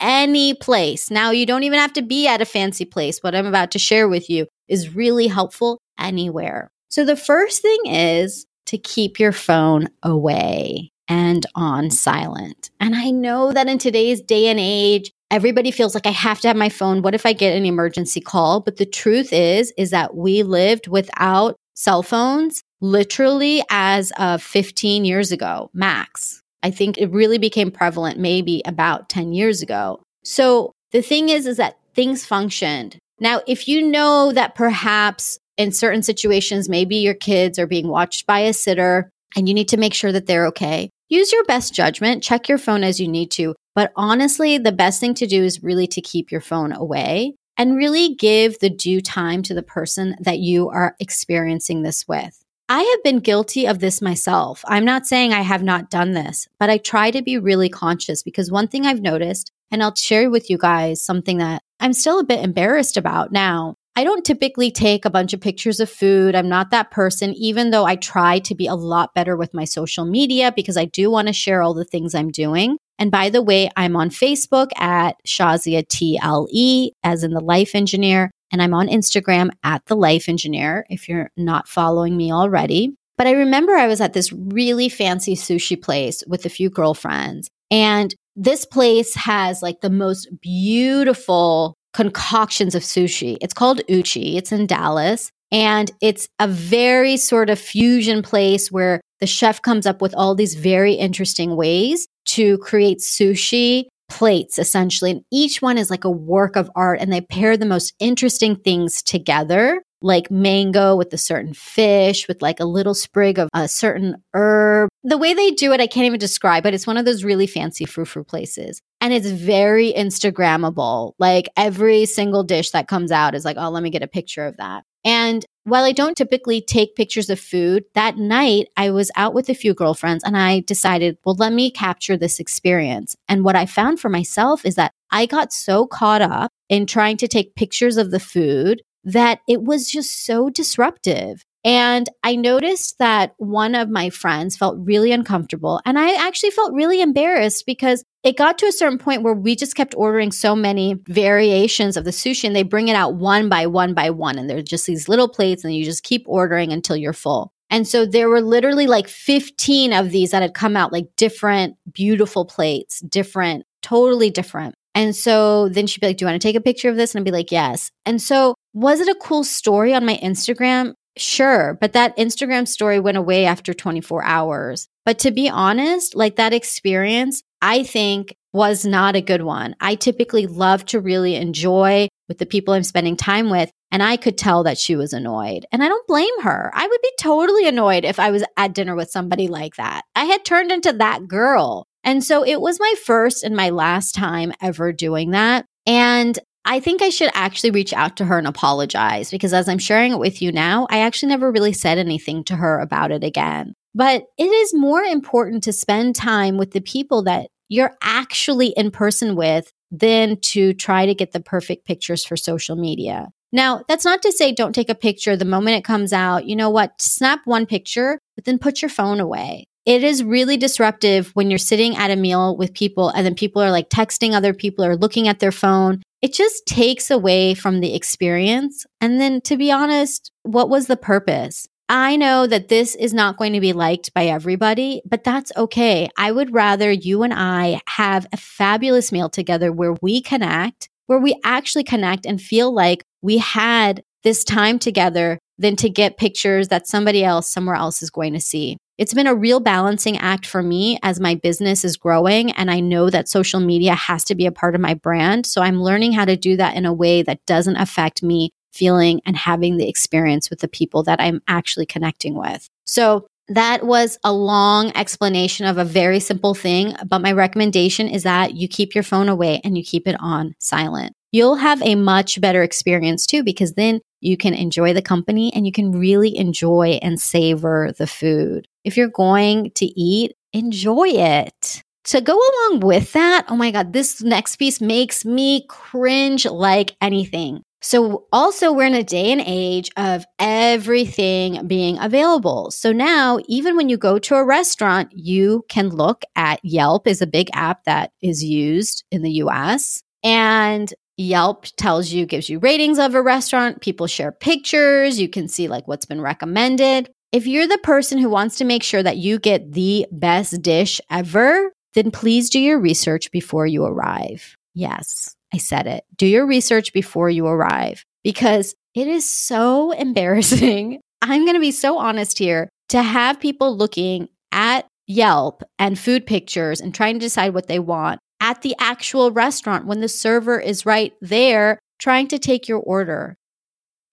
[0.00, 1.10] any place.
[1.10, 3.22] Now, you don't even have to be at a fancy place.
[3.22, 6.70] What I'm about to share with you is really helpful anywhere.
[6.88, 12.70] So, the first thing is to keep your phone away and on silent.
[12.80, 16.48] And I know that in today's day and age, everybody feels like I have to
[16.48, 17.02] have my phone.
[17.02, 18.60] What if I get an emergency call?
[18.60, 25.04] But the truth is, is that we lived without cell phones literally as of 15
[25.04, 26.43] years ago, max.
[26.64, 30.02] I think it really became prevalent maybe about 10 years ago.
[30.24, 32.96] So the thing is, is that things functioned.
[33.20, 38.26] Now, if you know that perhaps in certain situations, maybe your kids are being watched
[38.26, 41.74] by a sitter and you need to make sure that they're okay, use your best
[41.74, 43.54] judgment, check your phone as you need to.
[43.74, 47.76] But honestly, the best thing to do is really to keep your phone away and
[47.76, 52.43] really give the due time to the person that you are experiencing this with.
[52.68, 54.64] I have been guilty of this myself.
[54.66, 58.22] I'm not saying I have not done this, but I try to be really conscious
[58.22, 62.18] because one thing I've noticed, and I'll share with you guys something that I'm still
[62.18, 63.74] a bit embarrassed about now.
[63.96, 66.34] I don't typically take a bunch of pictures of food.
[66.34, 69.64] I'm not that person, even though I try to be a lot better with my
[69.64, 72.78] social media because I do want to share all the things I'm doing.
[72.98, 78.30] And by the way, I'm on Facebook at Shazia TLE, as in the life engineer.
[78.52, 82.94] And I'm on Instagram at The Life Engineer if you're not following me already.
[83.16, 87.48] But I remember I was at this really fancy sushi place with a few girlfriends.
[87.70, 93.36] And this place has like the most beautiful concoctions of sushi.
[93.40, 95.30] It's called Uchi, it's in Dallas.
[95.52, 100.34] And it's a very sort of fusion place where the chef comes up with all
[100.34, 105.10] these very interesting ways to create sushi plates essentially.
[105.10, 108.56] And each one is like a work of art and they pair the most interesting
[108.56, 113.68] things together, like mango with a certain fish, with like a little sprig of a
[113.68, 114.88] certain herb.
[115.02, 117.46] The way they do it, I can't even describe, but it's one of those really
[117.46, 118.80] fancy frou frou places.
[119.00, 121.12] And it's very Instagrammable.
[121.18, 124.46] Like every single dish that comes out is like, oh, let me get a picture
[124.46, 124.84] of that.
[125.04, 129.48] And while I don't typically take pictures of food, that night I was out with
[129.48, 133.16] a few girlfriends and I decided, well, let me capture this experience.
[133.28, 137.16] And what I found for myself is that I got so caught up in trying
[137.18, 141.44] to take pictures of the food that it was just so disruptive.
[141.64, 145.80] And I noticed that one of my friends felt really uncomfortable.
[145.86, 149.56] And I actually felt really embarrassed because it got to a certain point where we
[149.56, 153.48] just kept ordering so many variations of the sushi and they bring it out one
[153.48, 154.38] by one by one.
[154.38, 157.52] And they're just these little plates and you just keep ordering until you're full.
[157.70, 161.76] And so there were literally like 15 of these that had come out, like different,
[161.90, 164.74] beautiful plates, different, totally different.
[164.94, 167.14] And so then she'd be like, Do you want to take a picture of this?
[167.14, 167.90] And I'd be like, Yes.
[168.04, 170.92] And so was it a cool story on my Instagram?
[171.16, 174.88] Sure, but that Instagram story went away after 24 hours.
[175.04, 179.76] But to be honest, like that experience, I think was not a good one.
[179.80, 183.70] I typically love to really enjoy with the people I'm spending time with.
[183.90, 185.66] And I could tell that she was annoyed.
[185.70, 186.70] And I don't blame her.
[186.74, 190.02] I would be totally annoyed if I was at dinner with somebody like that.
[190.16, 191.86] I had turned into that girl.
[192.02, 195.66] And so it was my first and my last time ever doing that.
[195.86, 199.78] And I think I should actually reach out to her and apologize because as I'm
[199.78, 203.22] sharing it with you now, I actually never really said anything to her about it
[203.22, 203.74] again.
[203.94, 208.90] But it is more important to spend time with the people that you're actually in
[208.90, 213.28] person with than to try to get the perfect pictures for social media.
[213.52, 216.46] Now, that's not to say don't take a picture the moment it comes out.
[216.46, 217.00] You know what?
[217.00, 219.66] Snap one picture, but then put your phone away.
[219.86, 223.60] It is really disruptive when you're sitting at a meal with people and then people
[223.60, 226.02] are like texting other people or looking at their phone.
[226.22, 228.86] It just takes away from the experience.
[229.02, 231.66] And then to be honest, what was the purpose?
[231.90, 236.08] I know that this is not going to be liked by everybody, but that's okay.
[236.16, 241.18] I would rather you and I have a fabulous meal together where we connect, where
[241.18, 246.68] we actually connect and feel like we had this time together than to get pictures
[246.68, 248.78] that somebody else somewhere else is going to see.
[248.96, 252.52] It's been a real balancing act for me as my business is growing.
[252.52, 255.46] And I know that social media has to be a part of my brand.
[255.46, 259.20] So I'm learning how to do that in a way that doesn't affect me feeling
[259.26, 262.68] and having the experience with the people that I'm actually connecting with.
[262.84, 268.22] So that was a long explanation of a very simple thing, but my recommendation is
[268.22, 271.14] that you keep your phone away and you keep it on silent.
[271.30, 275.66] You'll have a much better experience too, because then you can enjoy the company and
[275.66, 278.66] you can really enjoy and savor the food.
[278.84, 281.82] If you're going to eat, enjoy it.
[282.04, 286.96] To go along with that, oh my God, this next piece makes me cringe like
[287.00, 287.62] anything.
[287.80, 292.70] So, also, we're in a day and age of everything being available.
[292.70, 297.20] So now, even when you go to a restaurant, you can look at Yelp is
[297.20, 300.02] a big app that is used in the US.
[300.22, 303.82] And Yelp tells you, gives you ratings of a restaurant.
[303.82, 305.20] People share pictures.
[305.20, 307.10] You can see like what's been recommended.
[307.34, 311.00] If you're the person who wants to make sure that you get the best dish
[311.10, 314.56] ever, then please do your research before you arrive.
[314.72, 316.04] Yes, I said it.
[316.16, 321.00] Do your research before you arrive because it is so embarrassing.
[321.22, 326.26] I'm going to be so honest here to have people looking at Yelp and food
[326.26, 330.60] pictures and trying to decide what they want at the actual restaurant when the server
[330.60, 333.34] is right there trying to take your order.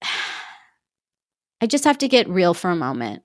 [1.61, 3.23] I just have to get real for a moment.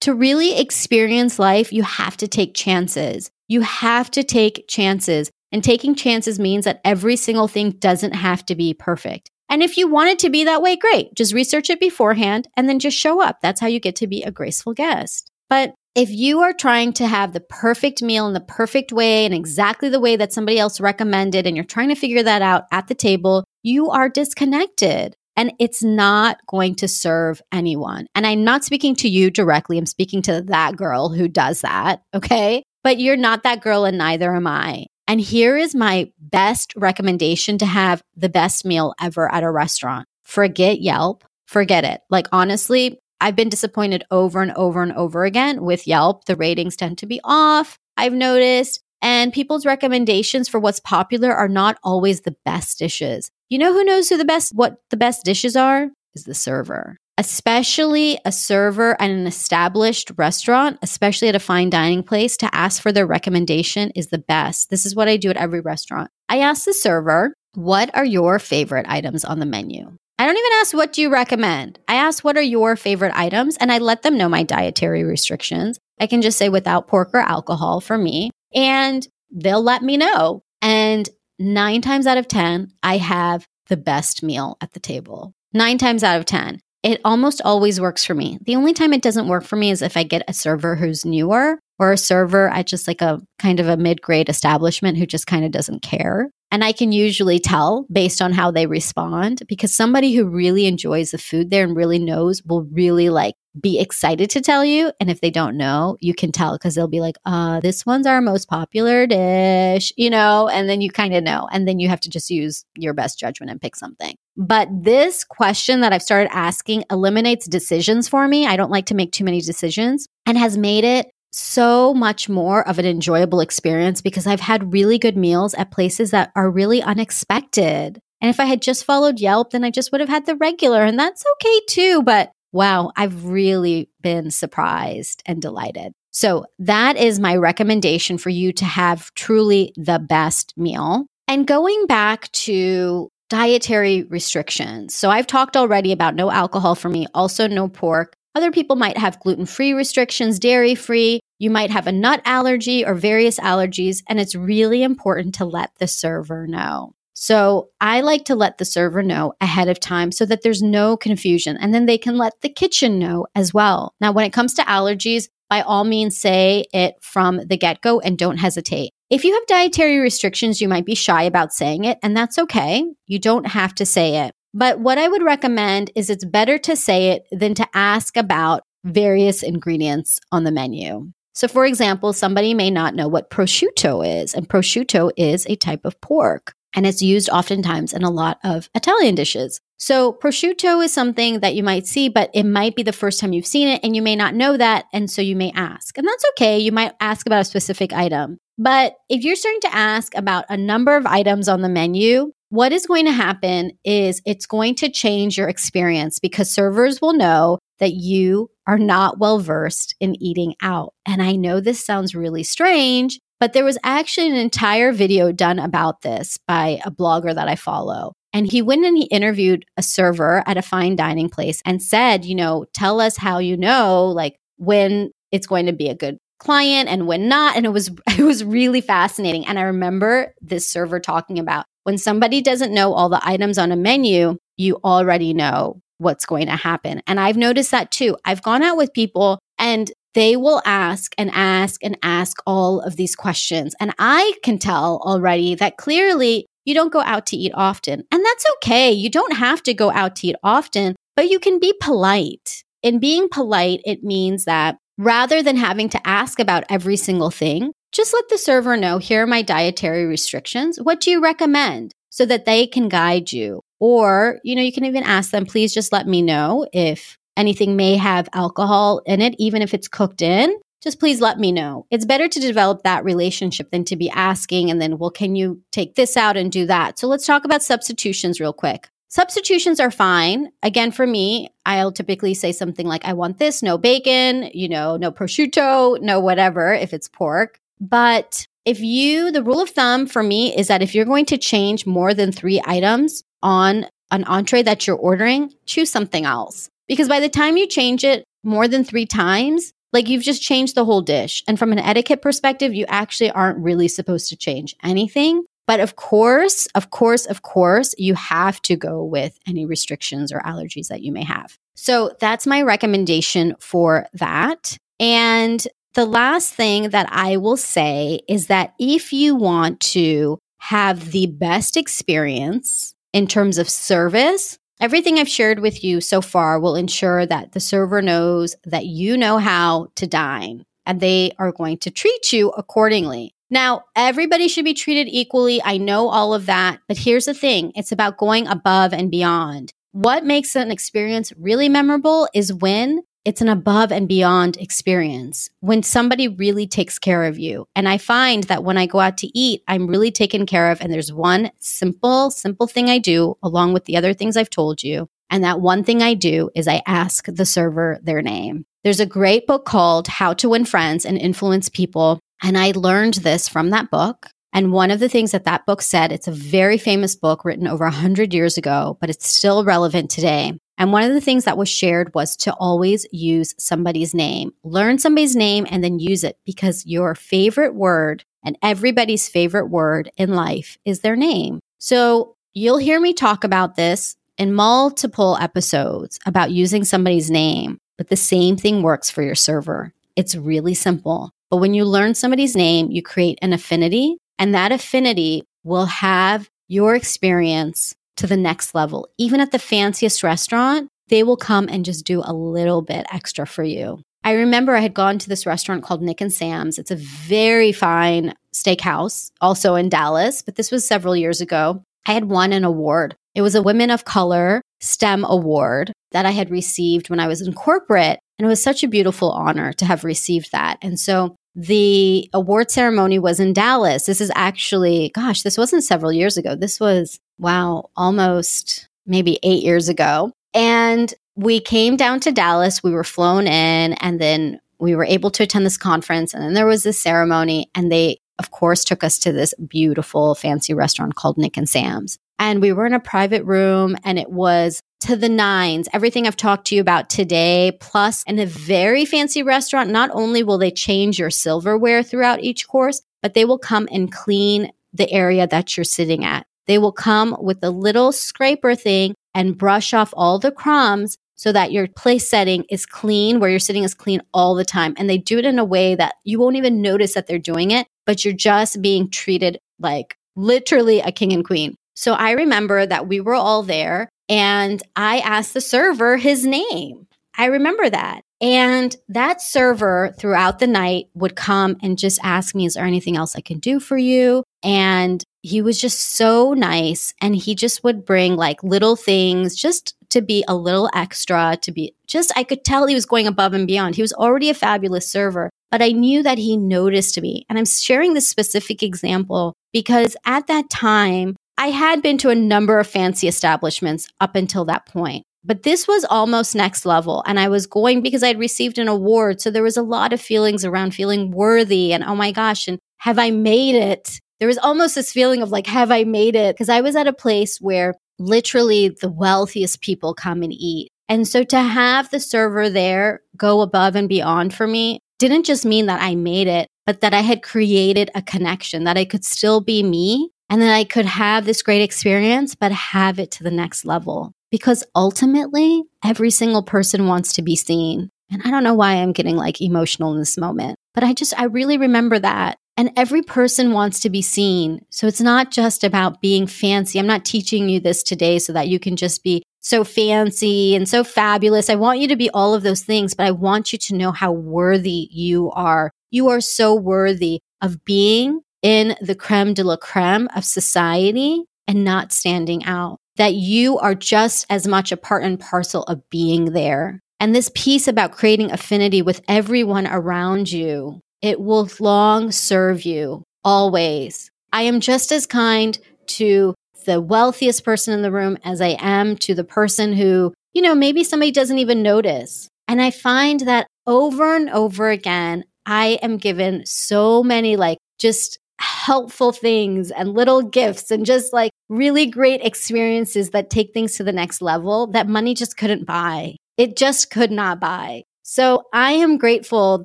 [0.00, 3.30] To really experience life, you have to take chances.
[3.48, 5.30] You have to take chances.
[5.52, 9.30] And taking chances means that every single thing doesn't have to be perfect.
[9.48, 11.14] And if you want it to be that way, great.
[11.14, 13.38] Just research it beforehand and then just show up.
[13.40, 15.30] That's how you get to be a graceful guest.
[15.48, 19.32] But if you are trying to have the perfect meal in the perfect way and
[19.32, 22.88] exactly the way that somebody else recommended, and you're trying to figure that out at
[22.88, 28.06] the table, you are disconnected and it's not going to serve anyone.
[28.14, 29.78] And I'm not speaking to you directly.
[29.78, 32.02] I'm speaking to that girl who does that.
[32.14, 32.62] Okay.
[32.82, 34.86] But you're not that girl and neither am I.
[35.06, 40.06] And here is my best recommendation to have the best meal ever at a restaurant.
[40.22, 41.24] Forget Yelp.
[41.46, 42.00] Forget it.
[42.08, 46.24] Like, honestly, I've been disappointed over and over and over again with Yelp.
[46.24, 48.80] The ratings tend to be off, I've noticed.
[49.04, 53.30] And people's recommendations for what's popular are not always the best dishes.
[53.50, 55.90] You know who knows who the best what the best dishes are?
[56.16, 62.02] Is the server especially a server at an established restaurant, especially at a fine dining
[62.02, 64.70] place, to ask for their recommendation is the best.
[64.70, 66.10] This is what I do at every restaurant.
[66.28, 69.96] I ask the server, What are your favorite items on the menu?
[70.18, 71.78] I don't even ask, What do you recommend?
[71.86, 73.56] I ask, What are your favorite items?
[73.58, 75.78] And I let them know my dietary restrictions.
[76.00, 80.42] I can just say without pork or alcohol for me, and they'll let me know.
[80.62, 85.34] And nine times out of 10, I have the best meal at the table.
[85.52, 88.38] Nine times out of 10 it almost always works for me.
[88.42, 91.06] The only time it doesn't work for me is if I get a server who's
[91.06, 95.06] newer or a server at just like a kind of a mid grade establishment who
[95.06, 96.30] just kind of doesn't care.
[96.50, 101.10] And I can usually tell based on how they respond because somebody who really enjoys
[101.10, 104.92] the food there and really knows will really like be excited to tell you.
[105.00, 108.06] And if they don't know, you can tell because they'll be like, uh, this one's
[108.06, 111.48] our most popular dish, you know, and then you kind of know.
[111.52, 114.16] And then you have to just use your best judgment and pick something.
[114.36, 118.46] But this question that I've started asking eliminates decisions for me.
[118.46, 122.66] I don't like to make too many decisions and has made it so much more
[122.68, 126.82] of an enjoyable experience because I've had really good meals at places that are really
[126.82, 128.00] unexpected.
[128.20, 130.82] And if I had just followed Yelp, then I just would have had the regular,
[130.82, 132.02] and that's okay too.
[132.02, 135.92] But wow, I've really been surprised and delighted.
[136.12, 141.06] So that is my recommendation for you to have truly the best meal.
[141.26, 144.94] And going back to dietary restrictions.
[144.94, 148.14] So I've talked already about no alcohol for me, also no pork.
[148.36, 151.20] Other people might have gluten free restrictions, dairy free.
[151.38, 155.70] You might have a nut allergy or various allergies, and it's really important to let
[155.78, 156.94] the server know.
[157.14, 160.96] So I like to let the server know ahead of time so that there's no
[160.96, 163.94] confusion, and then they can let the kitchen know as well.
[164.00, 168.00] Now, when it comes to allergies, by all means say it from the get go
[168.00, 168.90] and don't hesitate.
[169.10, 172.84] If you have dietary restrictions, you might be shy about saying it, and that's okay.
[173.06, 174.32] You don't have to say it.
[174.52, 178.62] But what I would recommend is it's better to say it than to ask about
[178.84, 181.12] various ingredients on the menu.
[181.34, 185.84] So, for example, somebody may not know what prosciutto is, and prosciutto is a type
[185.84, 189.60] of pork, and it's used oftentimes in a lot of Italian dishes.
[189.76, 193.32] So, prosciutto is something that you might see, but it might be the first time
[193.32, 194.84] you've seen it, and you may not know that.
[194.92, 195.98] And so you may ask.
[195.98, 196.60] And that's okay.
[196.60, 198.38] You might ask about a specific item.
[198.56, 202.72] But if you're starting to ask about a number of items on the menu, what
[202.72, 207.58] is going to happen is it's going to change your experience because servers will know
[207.80, 210.94] that you are not well versed in eating out.
[211.06, 215.58] And I know this sounds really strange, but there was actually an entire video done
[215.58, 218.14] about this by a blogger that I follow.
[218.32, 222.24] And he went and he interviewed a server at a fine dining place and said,
[222.24, 226.18] you know, tell us how you know, like when it's going to be a good
[226.40, 230.68] client and when not and it was it was really fascinating and i remember this
[230.68, 235.32] server talking about when somebody doesn't know all the items on a menu, you already
[235.32, 237.02] know what's going to happen.
[237.06, 238.16] And I've noticed that too.
[238.24, 242.96] I've gone out with people and they will ask and ask and ask all of
[242.96, 243.74] these questions.
[243.80, 248.04] And I can tell already that clearly you don't go out to eat often.
[248.10, 248.90] And that's okay.
[248.92, 252.62] You don't have to go out to eat often, but you can be polite.
[252.82, 257.72] In being polite, it means that rather than having to ask about every single thing,
[257.92, 260.78] just let the server know here are my dietary restrictions.
[260.80, 261.92] What do you recommend?
[262.10, 263.60] So that they can guide you.
[263.80, 267.76] Or, you know, you can even ask them, please just let me know if anything
[267.76, 270.54] may have alcohol in it, even if it's cooked in.
[270.82, 271.86] Just please let me know.
[271.90, 275.62] It's better to develop that relationship than to be asking and then, well, can you
[275.72, 276.98] take this out and do that?
[276.98, 278.88] So let's talk about substitutions real quick.
[279.08, 280.50] Substitutions are fine.
[280.62, 284.96] Again, for me, I'll typically say something like, I want this, no bacon, you know,
[284.96, 287.60] no prosciutto, no whatever, if it's pork.
[287.80, 291.38] But if you, the rule of thumb for me is that if you're going to
[291.38, 296.68] change more than three items on an entree that you're ordering, choose something else.
[296.88, 300.74] Because by the time you change it more than three times, like you've just changed
[300.74, 301.44] the whole dish.
[301.46, 305.44] And from an etiquette perspective, you actually aren't really supposed to change anything.
[305.66, 310.40] But of course, of course, of course, you have to go with any restrictions or
[310.40, 311.56] allergies that you may have.
[311.74, 314.76] So that's my recommendation for that.
[315.00, 321.12] And the last thing that I will say is that if you want to have
[321.12, 326.74] the best experience in terms of service, everything I've shared with you so far will
[326.74, 331.78] ensure that the server knows that you know how to dine and they are going
[331.78, 333.32] to treat you accordingly.
[333.50, 335.62] Now, everybody should be treated equally.
[335.62, 339.72] I know all of that, but here's the thing it's about going above and beyond.
[339.92, 345.82] What makes an experience really memorable is when it's an above and beyond experience when
[345.82, 347.66] somebody really takes care of you.
[347.74, 350.80] And I find that when I go out to eat, I'm really taken care of.
[350.80, 354.82] And there's one simple, simple thing I do along with the other things I've told
[354.82, 355.08] you.
[355.30, 358.66] And that one thing I do is I ask the server their name.
[358.84, 362.20] There's a great book called How to Win Friends and Influence People.
[362.42, 364.28] And I learned this from that book.
[364.52, 367.66] And one of the things that that book said, it's a very famous book written
[367.66, 370.52] over 100 years ago, but it's still relevant today.
[370.76, 374.52] And one of the things that was shared was to always use somebody's name.
[374.64, 380.10] Learn somebody's name and then use it because your favorite word and everybody's favorite word
[380.16, 381.60] in life is their name.
[381.78, 388.08] So you'll hear me talk about this in multiple episodes about using somebody's name, but
[388.08, 389.92] the same thing works for your server.
[390.16, 391.30] It's really simple.
[391.50, 396.50] But when you learn somebody's name, you create an affinity, and that affinity will have
[396.66, 399.08] your experience to the next level.
[399.18, 403.46] Even at the fanciest restaurant, they will come and just do a little bit extra
[403.46, 404.00] for you.
[404.22, 406.78] I remember I had gone to this restaurant called Nick and Sam's.
[406.78, 411.82] It's a very fine steakhouse, also in Dallas, but this was several years ago.
[412.06, 413.16] I had won an award.
[413.34, 417.42] It was a Women of Color STEM award that I had received when I was
[417.42, 418.18] in corporate.
[418.38, 420.78] And it was such a beautiful honor to have received that.
[420.82, 424.06] And so the award ceremony was in Dallas.
[424.06, 426.56] This is actually, gosh, this wasn't several years ago.
[426.56, 430.32] This was, wow, almost maybe eight years ago.
[430.54, 432.82] And we came down to Dallas.
[432.82, 436.34] We were flown in, and then we were able to attend this conference.
[436.34, 440.34] And then there was this ceremony, and they, of course, took us to this beautiful,
[440.34, 442.18] fancy restaurant called Nick and Sam's.
[442.38, 446.36] and we were in a private room and it was to the nines, everything I've
[446.36, 450.70] talked to you about today, plus in a very fancy restaurant, not only will they
[450.70, 455.76] change your silverware throughout each course, but they will come and clean the area that
[455.76, 456.46] you're sitting at.
[456.66, 461.52] They will come with a little scraper thing and brush off all the crumbs so
[461.52, 464.94] that your place setting is clean, where you're sitting is clean all the time.
[464.96, 467.70] And they do it in a way that you won't even notice that they're doing
[467.70, 471.76] it, but you're just being treated like literally a king and queen.
[471.94, 477.06] So I remember that we were all there and I asked the server his name.
[477.36, 478.22] I remember that.
[478.40, 483.16] And that server throughout the night would come and just ask me, Is there anything
[483.16, 484.44] else I can do for you?
[484.62, 487.12] And he was just so nice.
[487.20, 491.70] And he just would bring like little things just to be a little extra, to
[491.70, 493.94] be just, I could tell he was going above and beyond.
[493.94, 497.44] He was already a fabulous server, but I knew that he noticed me.
[497.50, 502.34] And I'm sharing this specific example because at that time, I had been to a
[502.34, 505.24] number of fancy establishments up until that point.
[505.44, 507.22] But this was almost next level.
[507.26, 509.42] And I was going because I'd received an award.
[509.42, 512.78] So there was a lot of feelings around feeling worthy and, oh my gosh, and
[513.00, 514.20] have I made it?
[514.40, 516.54] There was almost this feeling of like, have I made it?
[516.54, 520.90] Because I was at a place where literally the wealthiest people come and eat.
[521.08, 525.64] And so to have the server there go above and beyond for me didn't just
[525.64, 529.24] mean that I made it, but that I had created a connection, that I could
[529.24, 533.44] still be me and that I could have this great experience, but have it to
[533.44, 534.32] the next level.
[534.50, 538.10] Because ultimately, every single person wants to be seen.
[538.30, 541.38] And I don't know why I'm getting like emotional in this moment, but I just,
[541.38, 542.58] I really remember that.
[542.76, 544.84] And every person wants to be seen.
[544.90, 546.98] So it's not just about being fancy.
[546.98, 550.88] I'm not teaching you this today so that you can just be so fancy and
[550.88, 551.70] so fabulous.
[551.70, 554.10] I want you to be all of those things, but I want you to know
[554.12, 555.90] how worthy you are.
[556.10, 561.84] You are so worthy of being in the creme de la creme of society and
[561.84, 566.52] not standing out, that you are just as much a part and parcel of being
[566.52, 567.00] there.
[567.20, 573.22] And this piece about creating affinity with everyone around you, it will long serve you
[573.44, 574.30] always.
[574.52, 576.54] I am just as kind to
[576.84, 580.74] the wealthiest person in the room as I am to the person who, you know,
[580.74, 582.46] maybe somebody doesn't even notice.
[582.68, 588.38] And I find that over and over again, I am given so many like just
[588.58, 594.04] helpful things and little gifts and just like really great experiences that take things to
[594.04, 596.36] the next level that money just couldn't buy.
[596.58, 598.02] It just could not buy.
[598.24, 599.84] So I am grateful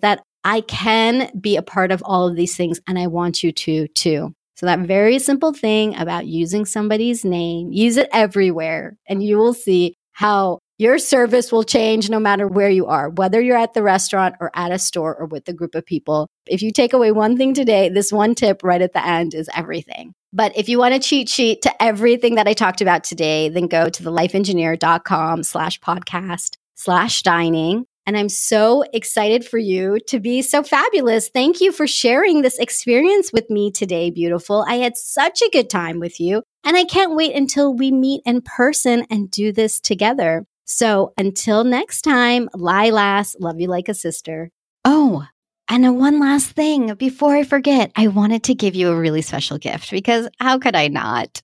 [0.01, 3.51] that I can be a part of all of these things and I want you
[3.51, 4.33] to too.
[4.55, 9.53] So that very simple thing about using somebody's name, use it everywhere and you will
[9.53, 13.83] see how your service will change no matter where you are, whether you're at the
[13.83, 16.27] restaurant or at a store or with a group of people.
[16.45, 19.49] If you take away one thing today, this one tip right at the end is
[19.55, 20.13] everything.
[20.31, 23.67] But if you want a cheat sheet to everything that I talked about today, then
[23.67, 27.85] go to thelifeengineer.com slash podcast slash dining.
[28.09, 31.29] And I'm so excited for you to be so fabulous.
[31.29, 34.65] Thank you for sharing this experience with me today, beautiful.
[34.67, 36.41] I had such a good time with you.
[36.63, 40.47] And I can't wait until we meet in person and do this together.
[40.65, 44.49] So until next time, Lilas, love you like a sister.
[44.83, 45.27] Oh,
[45.69, 49.59] and one last thing before I forget, I wanted to give you a really special
[49.59, 51.43] gift because how could I not?